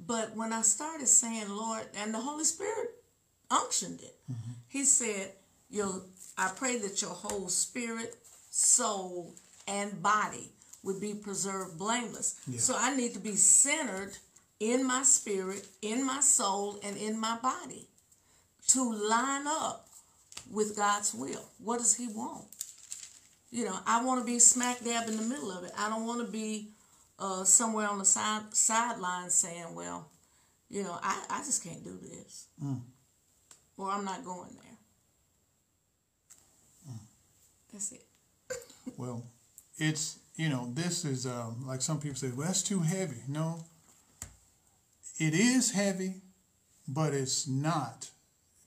[0.04, 2.90] But when I started saying, Lord, and the Holy Spirit
[3.50, 4.52] unctioned it, mm-hmm.
[4.68, 5.32] He said,
[5.70, 6.00] your,
[6.38, 8.16] I pray that your whole spirit,
[8.50, 9.34] soul,
[9.68, 10.50] and body
[10.82, 12.40] would be preserved blameless.
[12.48, 12.58] Yeah.
[12.58, 14.16] So I need to be centered
[14.60, 17.86] in my spirit, in my soul, and in my body
[18.72, 19.86] to line up
[20.50, 21.44] with God's will.
[21.58, 22.44] What does He want?
[23.50, 25.72] You know, I want to be smack dab in the middle of it.
[25.76, 26.68] I don't want to be
[27.18, 30.08] uh, somewhere on the side sideline saying, "Well,
[30.70, 32.80] you know, I, I just can't do this," mm.
[33.76, 34.78] or "I'm not going there."
[36.90, 36.98] Mm.
[37.72, 38.04] That's it.
[38.96, 39.22] well,
[39.76, 43.64] it's you know this is um, like some people say, "Well, that's too heavy." No,
[45.18, 46.22] it is heavy,
[46.88, 48.08] but it's not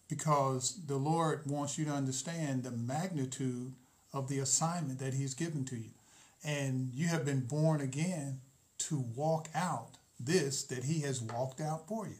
[0.07, 3.73] because the Lord wants you to understand the magnitude
[4.13, 5.91] of the assignment that He's given to you.
[6.43, 8.41] And you have been born again
[8.77, 12.15] to walk out this that He has walked out for you.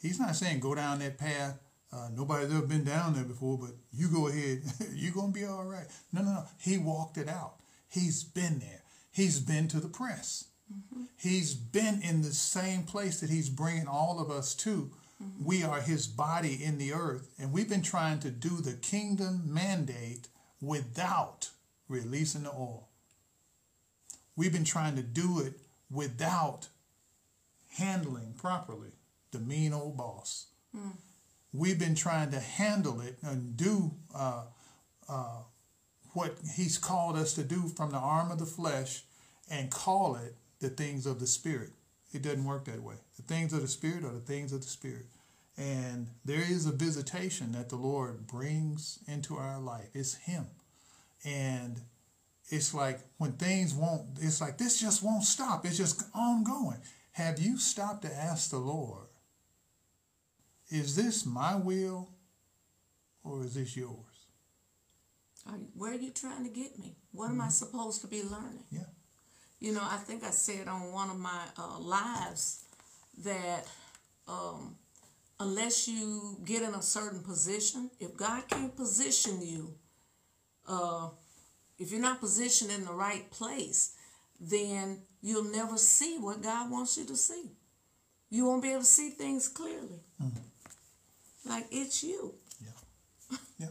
[0.00, 1.58] He's not saying go down that path.
[1.92, 4.62] Uh, nobody's ever been down there before, but you go ahead.
[4.94, 5.86] You're going to be all right.
[6.12, 6.44] No, no, no.
[6.60, 7.54] He walked it out.
[7.88, 8.82] He's been there.
[9.12, 10.46] He's been to the press.
[10.70, 11.04] Mm-hmm.
[11.16, 14.90] He's been in the same place that He's bringing all of us to
[15.22, 15.44] Mm-hmm.
[15.44, 19.42] We are his body in the earth, and we've been trying to do the kingdom
[19.46, 20.28] mandate
[20.60, 21.50] without
[21.88, 22.88] releasing the oil.
[24.36, 25.54] We've been trying to do it
[25.90, 26.68] without
[27.78, 28.90] handling properly
[29.32, 30.46] the mean old boss.
[30.76, 30.92] Mm.
[31.52, 34.44] We've been trying to handle it and do uh,
[35.08, 35.38] uh,
[36.12, 39.04] what he's called us to do from the arm of the flesh
[39.50, 41.70] and call it the things of the spirit.
[42.12, 42.96] It doesn't work that way.
[43.16, 45.06] The things of the Spirit are the things of the Spirit.
[45.56, 49.88] And there is a visitation that the Lord brings into our life.
[49.94, 50.46] It's Him.
[51.24, 51.80] And
[52.48, 55.66] it's like when things won't, it's like this just won't stop.
[55.66, 56.78] It's just ongoing.
[57.12, 59.08] Have you stopped to ask the Lord,
[60.68, 62.10] is this my will
[63.24, 63.96] or is this yours?
[65.74, 66.96] Where are you trying to get me?
[67.12, 67.40] What mm-hmm.
[67.40, 68.64] am I supposed to be learning?
[68.70, 68.80] Yeah.
[69.60, 72.64] You know, I think I said on one of my uh, lives
[73.24, 73.66] that
[74.28, 74.76] um,
[75.40, 79.74] unless you get in a certain position, if God can't position you
[80.68, 81.08] uh,
[81.78, 83.94] if you're not positioned in the right place,
[84.40, 87.50] then you'll never see what God wants you to see.
[88.30, 90.00] You won't be able to see things clearly.
[90.22, 91.48] Mm-hmm.
[91.48, 92.34] Like it's you.
[92.60, 93.38] Yeah.
[93.58, 93.68] Yeah.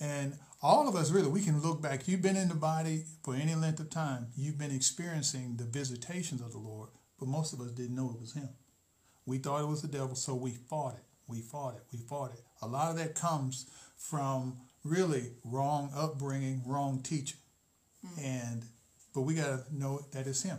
[0.00, 2.06] And all of us really, we can look back.
[2.06, 4.26] You've been in the body for any length of time.
[4.36, 8.20] You've been experiencing the visitations of the Lord, but most of us didn't know it
[8.20, 8.50] was Him.
[9.24, 11.04] We thought it was the devil, so we fought it.
[11.28, 11.82] We fought it.
[11.92, 12.40] We fought it.
[12.60, 13.66] A lot of that comes
[13.96, 17.38] from really wrong upbringing, wrong teaching,
[18.04, 18.24] mm.
[18.24, 18.64] and
[19.14, 20.58] but we got to know that it's Him.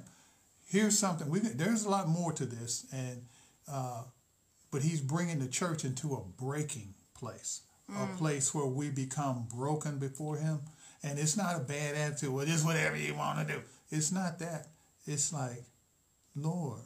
[0.68, 1.30] Here's something.
[1.30, 3.26] We there's a lot more to this, and
[3.72, 4.04] uh,
[4.72, 7.62] but He's bringing the church into a breaking place,
[7.92, 8.04] mm.
[8.04, 10.60] a place where we become broken before Him,
[11.04, 12.32] and it's not a bad attitude.
[12.32, 13.62] Well, just whatever you want to do.
[13.90, 14.68] It's not that.
[15.06, 15.64] It's like,
[16.36, 16.82] Lord,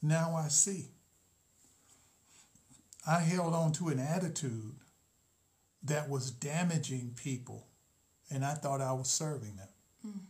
[0.00, 0.86] now I see.
[3.06, 4.74] I held on to an attitude
[5.82, 7.66] that was damaging people,
[8.30, 9.68] and I thought I was serving them.
[10.06, 10.20] Mm.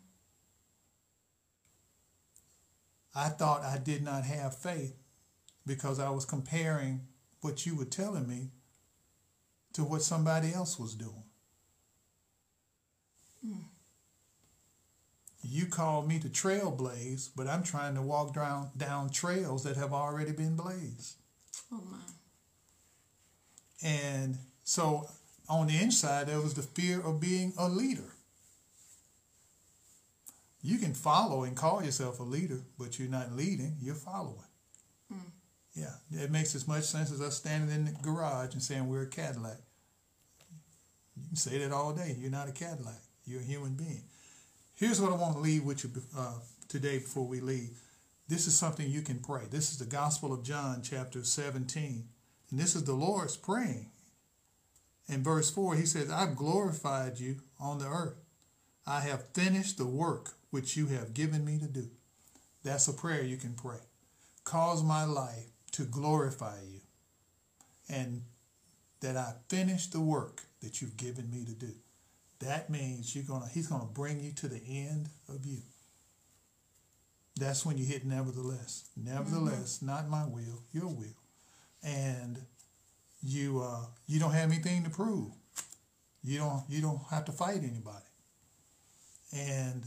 [3.15, 4.97] I thought I did not have faith
[5.67, 7.03] because I was comparing
[7.43, 8.51] what you were telling me
[9.75, 11.25] to what somebody else was doing.
[13.47, 13.65] Mm.
[15.43, 19.93] You called me to trailblaze, but I'm trying to walk down, down trails that have
[19.93, 21.17] already been blazed.
[21.73, 21.99] Oh my.
[23.83, 25.09] And so
[25.49, 28.15] on the inside, there was the fear of being a leader.
[30.63, 34.39] You can follow and call yourself a leader, but you're not leading, you're following.
[35.75, 39.03] Yeah, it makes as much sense as us standing in the garage and saying we're
[39.03, 39.59] a Cadillac.
[41.17, 42.17] You can say that all day.
[42.19, 44.05] You're not a Cadillac, you're a human being.
[44.75, 46.35] Here's what I want to leave with you uh,
[46.69, 47.81] today before we leave.
[48.29, 49.43] This is something you can pray.
[49.51, 52.05] This is the Gospel of John, chapter 17.
[52.51, 53.91] And this is the Lord's praying.
[55.09, 58.17] In verse 4, he says, I've glorified you on the earth.
[58.87, 61.91] I have finished the work which you have given me to do.
[62.63, 63.81] That's a prayer you can pray.
[64.45, 66.81] Cause my life to glorify you
[67.89, 68.23] and
[69.01, 71.73] that I finish the work that you've given me to do.
[72.39, 75.63] That means you're gonna he's gonna bring you to the end of you.
[77.39, 78.89] That's when you hit nevertheless.
[78.97, 79.87] Nevertheless, mm-hmm.
[79.87, 81.17] not my will, your will.
[81.83, 82.39] And
[83.23, 85.33] you uh, you don't have anything to prove.
[86.23, 88.05] You don't you don't have to fight anybody.
[89.33, 89.85] And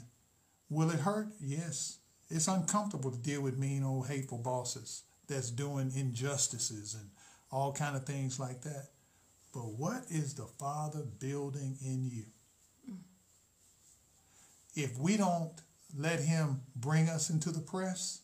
[0.70, 1.28] will it hurt?
[1.42, 1.98] Yes.
[2.30, 7.10] It's uncomfortable to deal with mean old hateful bosses that's doing injustices and
[7.52, 8.90] all kind of things like that.
[9.54, 12.26] But what is the Father building in you?
[14.76, 15.54] If we don't
[15.98, 18.22] let him bring us into the press,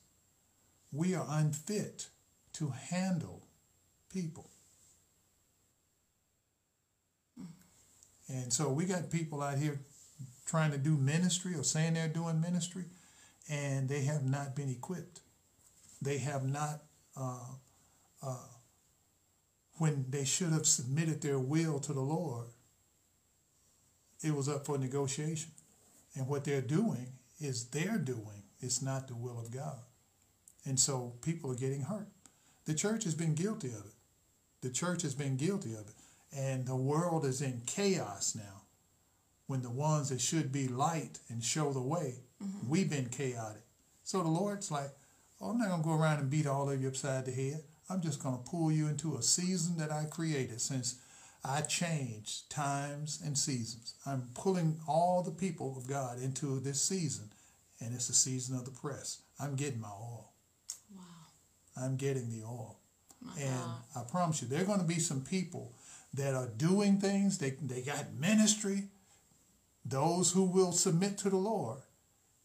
[0.91, 2.07] we are unfit
[2.53, 3.47] to handle
[4.11, 4.49] people.
[8.27, 9.79] And so we got people out here
[10.45, 12.85] trying to do ministry or saying they're doing ministry,
[13.49, 15.21] and they have not been equipped.
[16.01, 16.81] They have not,
[17.15, 17.55] uh,
[18.23, 18.47] uh,
[19.77, 22.47] when they should have submitted their will to the Lord,
[24.21, 25.51] it was up for negotiation.
[26.15, 27.07] And what they're doing
[27.39, 29.79] is they're doing, it's not the will of God.
[30.65, 32.07] And so people are getting hurt.
[32.65, 33.93] The church has been guilty of it.
[34.61, 35.95] The church has been guilty of it.
[36.37, 38.61] And the world is in chaos now.
[39.47, 42.69] When the ones that should be light and show the way, mm-hmm.
[42.69, 43.63] we've been chaotic.
[44.03, 44.91] So the Lord's like,
[45.49, 47.63] I'm not going to go around and beat all of you upside the head.
[47.89, 50.95] I'm just going to pull you into a season that I created since
[51.43, 53.95] I changed times and seasons.
[54.05, 57.31] I'm pulling all the people of God into this season,
[57.79, 59.23] and it's the season of the press.
[59.39, 60.31] I'm getting my oil.
[60.95, 61.03] Wow.
[61.75, 62.77] I'm getting the oil.
[63.19, 65.73] My and I promise you, there are going to be some people
[66.13, 67.39] that are doing things.
[67.39, 68.89] They, they got ministry.
[69.83, 71.79] Those who will submit to the Lord,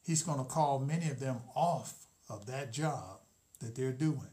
[0.03, 3.21] He's going to call many of them off of that job
[3.61, 4.31] that they're doing.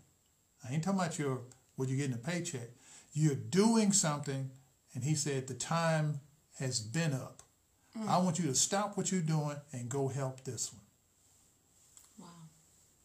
[0.68, 1.42] I ain't talking about your
[1.76, 2.70] what you're getting a paycheck.
[3.14, 4.52] You're doing something,
[4.94, 6.22] and He said the time
[6.60, 7.42] has been up.
[7.98, 8.08] Mm.
[8.08, 10.82] I want you to stop what you're doing and go help this one.
[12.20, 12.48] Wow.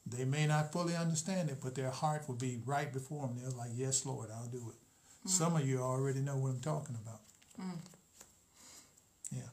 [0.06, 3.36] They may not fully understand it, but their heart will be right before them.
[3.40, 5.28] They're like, Yes, Lord, I'll do it.
[5.28, 5.31] Mm.
[5.31, 7.20] Some of you already know what I'm talking about.
[7.60, 7.78] Mm.
[9.31, 9.51] Yeah.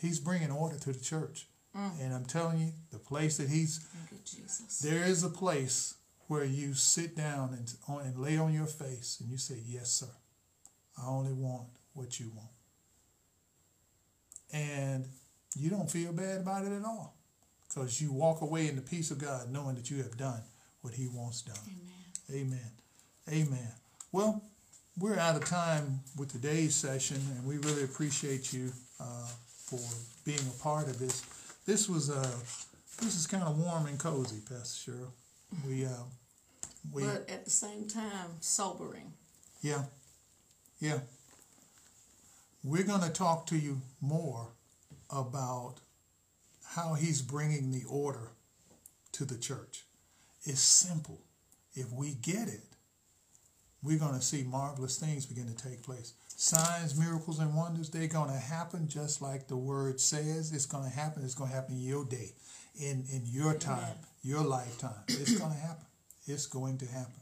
[0.00, 1.46] He's bringing order to the church.
[1.76, 2.00] Mm.
[2.00, 3.86] And I'm telling you, the place that he's,
[4.82, 5.94] there is a place
[6.28, 9.90] where you sit down and, on, and lay on your face and you say, Yes,
[9.90, 10.06] sir.
[11.02, 12.50] I only want what you want.
[14.52, 15.06] And
[15.58, 17.16] you don't feel bad about it at all
[17.68, 20.42] because you walk away in the peace of God knowing that you have done
[20.82, 21.56] what He wants done.
[22.30, 22.52] Amen.
[23.28, 23.46] Amen.
[23.48, 23.72] Amen.
[24.10, 24.42] Well,
[24.98, 29.80] we're out of time with today's session, and we really appreciate you uh, for
[30.24, 31.24] being a part of this.
[31.64, 32.30] This was uh,
[33.00, 35.10] this is kind of warm and cozy, Pastor Cheryl.
[35.66, 35.90] We uh,
[36.92, 39.12] we but at the same time sobering.
[39.62, 39.84] yeah
[40.82, 40.98] yeah.
[42.64, 44.48] We're going to talk to you more
[45.10, 45.76] about
[46.74, 48.32] how he's bringing the order
[49.12, 49.84] to the church.
[50.44, 51.20] It's simple.
[51.74, 52.64] If we get it,
[53.82, 56.14] we're going to see marvelous things begin to take place.
[56.42, 60.50] Signs, miracles, and wonders, they're going to happen just like the word says.
[60.50, 61.22] It's going to happen.
[61.22, 62.32] It's going to happen in your day,
[62.74, 63.96] in, in your time, Amen.
[64.24, 65.04] your lifetime.
[65.06, 65.86] It's going to happen.
[66.26, 67.20] It's going to happen.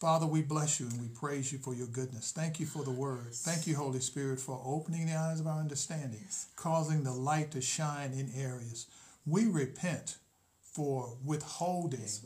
[0.00, 2.32] Father, we bless you and we praise you for your goodness.
[2.32, 3.34] Thank you for the word.
[3.34, 6.24] Thank you, Holy Spirit, for opening the eyes of our understanding,
[6.56, 8.86] causing the light to shine in areas.
[9.26, 10.16] We repent
[10.62, 12.24] for withholding yes,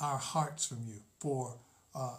[0.00, 1.58] our hearts from you, for
[1.94, 2.16] uh,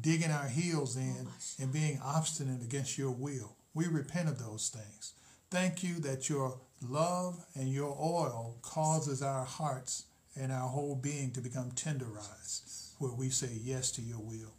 [0.00, 1.28] digging our heels in
[1.60, 3.56] and being obstinate against your will.
[3.74, 5.12] We repent of those things.
[5.50, 10.04] Thank you that your love and your oil causes our hearts
[10.36, 14.54] and our whole being to become tenderized where we say yes to your will.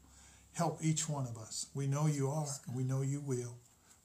[0.54, 1.68] Help each one of us.
[1.74, 3.56] We know you are, and we know you will.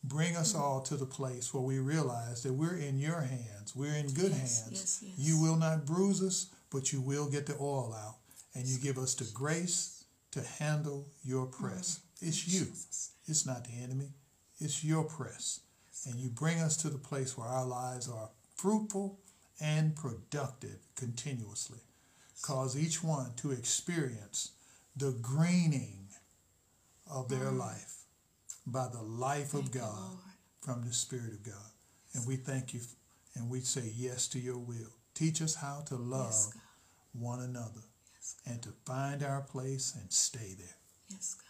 [0.02, 3.76] Bring us all to the place where we realize that we're in your hands.
[3.76, 4.70] We're in good yes, hands.
[4.70, 5.14] Yes, yes.
[5.18, 8.16] You will not bruise us, but you will get the oil out.
[8.54, 9.99] And you give us the grace
[10.32, 12.00] to handle your press.
[12.22, 12.28] Mm.
[12.28, 12.66] It's you.
[13.26, 14.10] It's not the enemy.
[14.58, 15.60] It's your press.
[16.06, 19.18] And you bring us to the place where our lives are fruitful
[19.60, 21.80] and productive continuously
[22.42, 24.52] cause each one to experience
[24.96, 26.08] the greening
[27.10, 27.58] of their mm.
[27.58, 28.04] life
[28.66, 30.16] by the life thank of God
[30.60, 31.70] from the Spirit of God.
[32.14, 32.80] And we thank you
[33.34, 34.94] and we say yes to your will.
[35.14, 36.52] Teach us how to love yes,
[37.12, 37.82] one another
[38.46, 40.76] and to find our place and stay there.
[41.08, 41.46] Yes, God.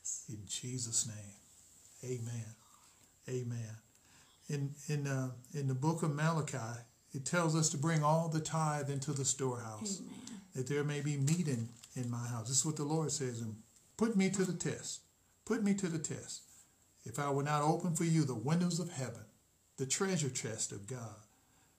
[0.00, 0.24] Yes.
[0.28, 2.12] In Jesus' name.
[2.12, 2.54] Amen.
[3.28, 3.76] Amen.
[4.48, 6.80] In in uh, in the book of Malachi,
[7.12, 10.00] it tells us to bring all the tithe into the storehouse.
[10.00, 12.48] Amen that there may be meat in, in my house.
[12.48, 13.40] This is what the Lord says.
[13.40, 13.56] And
[13.96, 15.00] put me to the test.
[15.44, 16.42] Put me to the test.
[17.04, 19.24] If I will not open for you the windows of heaven,
[19.78, 21.16] the treasure chest of God,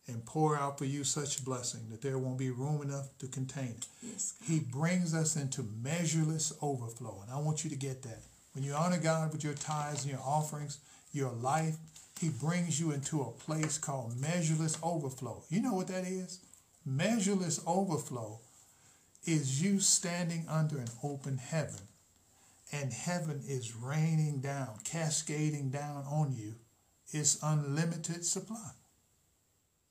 [0.07, 3.76] and pour out for you such blessing that there won't be room enough to contain
[3.78, 3.88] it.
[4.02, 7.22] Yes, he brings us into measureless overflow.
[7.22, 8.23] And I want you to get that.
[8.53, 10.80] When you honor God with your tithes and your offerings,
[11.14, 11.76] your life,
[12.19, 15.44] he brings you into a place called measureless overflow.
[15.49, 16.40] You know what that is?
[16.86, 18.40] Measureless overflow
[19.26, 21.88] is you standing under an open heaven
[22.72, 26.56] and heaven is raining down, cascading down on you.
[27.11, 28.72] It's unlimited supply.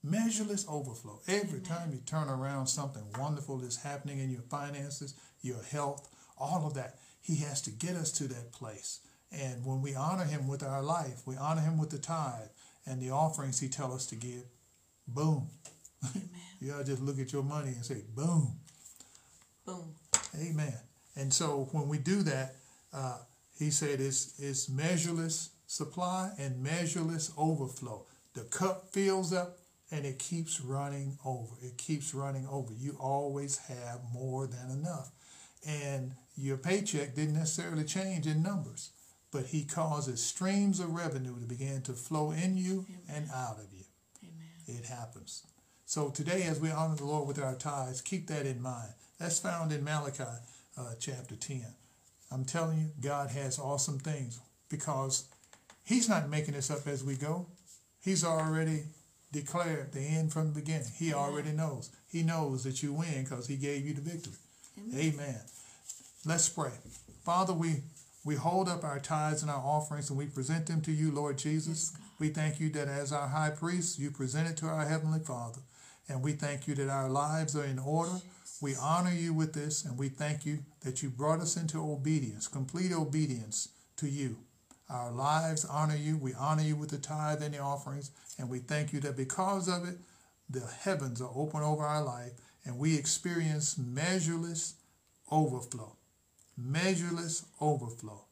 [0.02, 1.20] Measureless overflow.
[1.28, 6.08] Every time you turn around, something wonderful is happening in your finances, your health,
[6.38, 6.98] all of that.
[7.20, 9.00] He has to get us to that place.
[9.30, 12.48] And when we honor him with our life, we honor him with the tithe
[12.86, 14.44] and the offerings he tells us to give,
[15.06, 15.48] boom.
[16.60, 18.54] you gotta just look at your money and say, boom.
[19.66, 19.94] Boom.
[20.40, 20.74] Amen.
[21.14, 22.56] And so when we do that,
[22.92, 23.18] uh,
[23.58, 28.06] he said it's, it's measureless supply and measureless overflow.
[28.34, 29.58] The cup fills up
[29.90, 31.54] and it keeps running over.
[31.62, 32.72] It keeps running over.
[32.72, 35.10] You always have more than enough.
[35.66, 38.90] And your paycheck didn't necessarily change in numbers,
[39.30, 43.02] but he causes streams of revenue to begin to flow in you Amen.
[43.08, 43.84] and out of you.
[44.22, 44.78] Amen.
[44.80, 45.44] It happens.
[45.84, 48.92] So today, as we honor the Lord with our tithes, keep that in mind.
[49.18, 50.24] That's found in Malachi
[50.78, 51.66] uh, chapter 10.
[52.32, 55.24] I'm telling you, God has awesome things because
[55.84, 57.46] He's not making this up as we go.
[57.98, 58.84] He's already
[59.32, 60.90] declared the end from the beginning.
[60.96, 61.90] He already knows.
[62.08, 64.34] He knows that you win because He gave you the victory.
[64.78, 65.14] Amen.
[65.14, 65.40] Amen.
[66.26, 66.72] Let's pray.
[67.24, 67.82] Father, we,
[68.24, 71.38] we hold up our tithes and our offerings and we present them to you, Lord
[71.38, 71.92] Jesus.
[71.94, 75.20] Yes, we thank you that as our high priest, you present it to our Heavenly
[75.20, 75.60] Father.
[76.08, 78.20] And we thank you that our lives are in order.
[78.60, 82.46] We honor you with this, and we thank you that you brought us into obedience,
[82.46, 84.36] complete obedience to you.
[84.90, 86.16] Our lives honor you.
[86.16, 89.68] We honor you with the tithe and the offerings, and we thank you that because
[89.68, 89.98] of it,
[90.48, 92.32] the heavens are open over our life,
[92.64, 94.74] and we experience measureless
[95.30, 95.96] overflow.
[96.56, 98.24] Measureless overflow.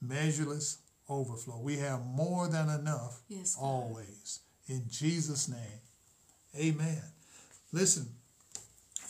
[0.00, 0.78] Measureless
[1.08, 1.58] overflow.
[1.60, 4.40] We have more than enough yes, always.
[4.68, 5.80] In Jesus' name,
[6.58, 7.02] amen.
[7.72, 8.06] Listen,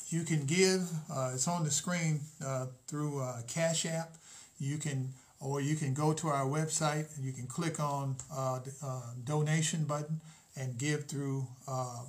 [0.09, 0.91] you can give.
[1.13, 4.17] Uh, it's on the screen uh, through uh, Cash App.
[4.59, 5.11] You can,
[5.41, 9.01] or you can go to our website and you can click on uh, the uh,
[9.25, 10.21] donation button
[10.57, 12.03] and give through uh,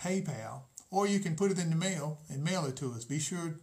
[0.00, 3.04] PayPal, or you can put it in the mail and mail it to us.
[3.04, 3.54] Be sure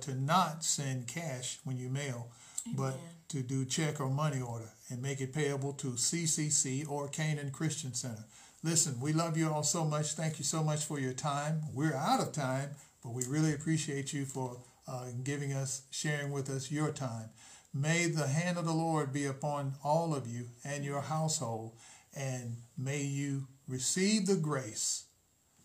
[0.00, 2.28] to not send cash when you mail.
[2.76, 2.94] but
[3.28, 7.94] to do check or money order and make it payable to CCC or Canaan Christian
[7.94, 8.24] Center.
[8.62, 10.12] Listen, we love you all so much.
[10.12, 11.62] Thank you so much for your time.
[11.74, 12.70] We're out of time,
[13.02, 17.30] but we really appreciate you for uh, giving us, sharing with us your time.
[17.74, 21.72] May the hand of the Lord be upon all of you and your household,
[22.14, 25.04] and may you receive the grace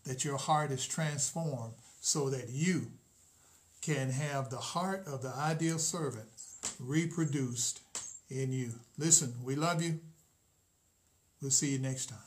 [0.05, 2.91] that your heart is transformed so that you
[3.81, 6.29] can have the heart of the ideal servant
[6.79, 7.81] reproduced
[8.29, 8.71] in you.
[8.97, 9.99] Listen, we love you.
[11.41, 12.26] We'll see you next time.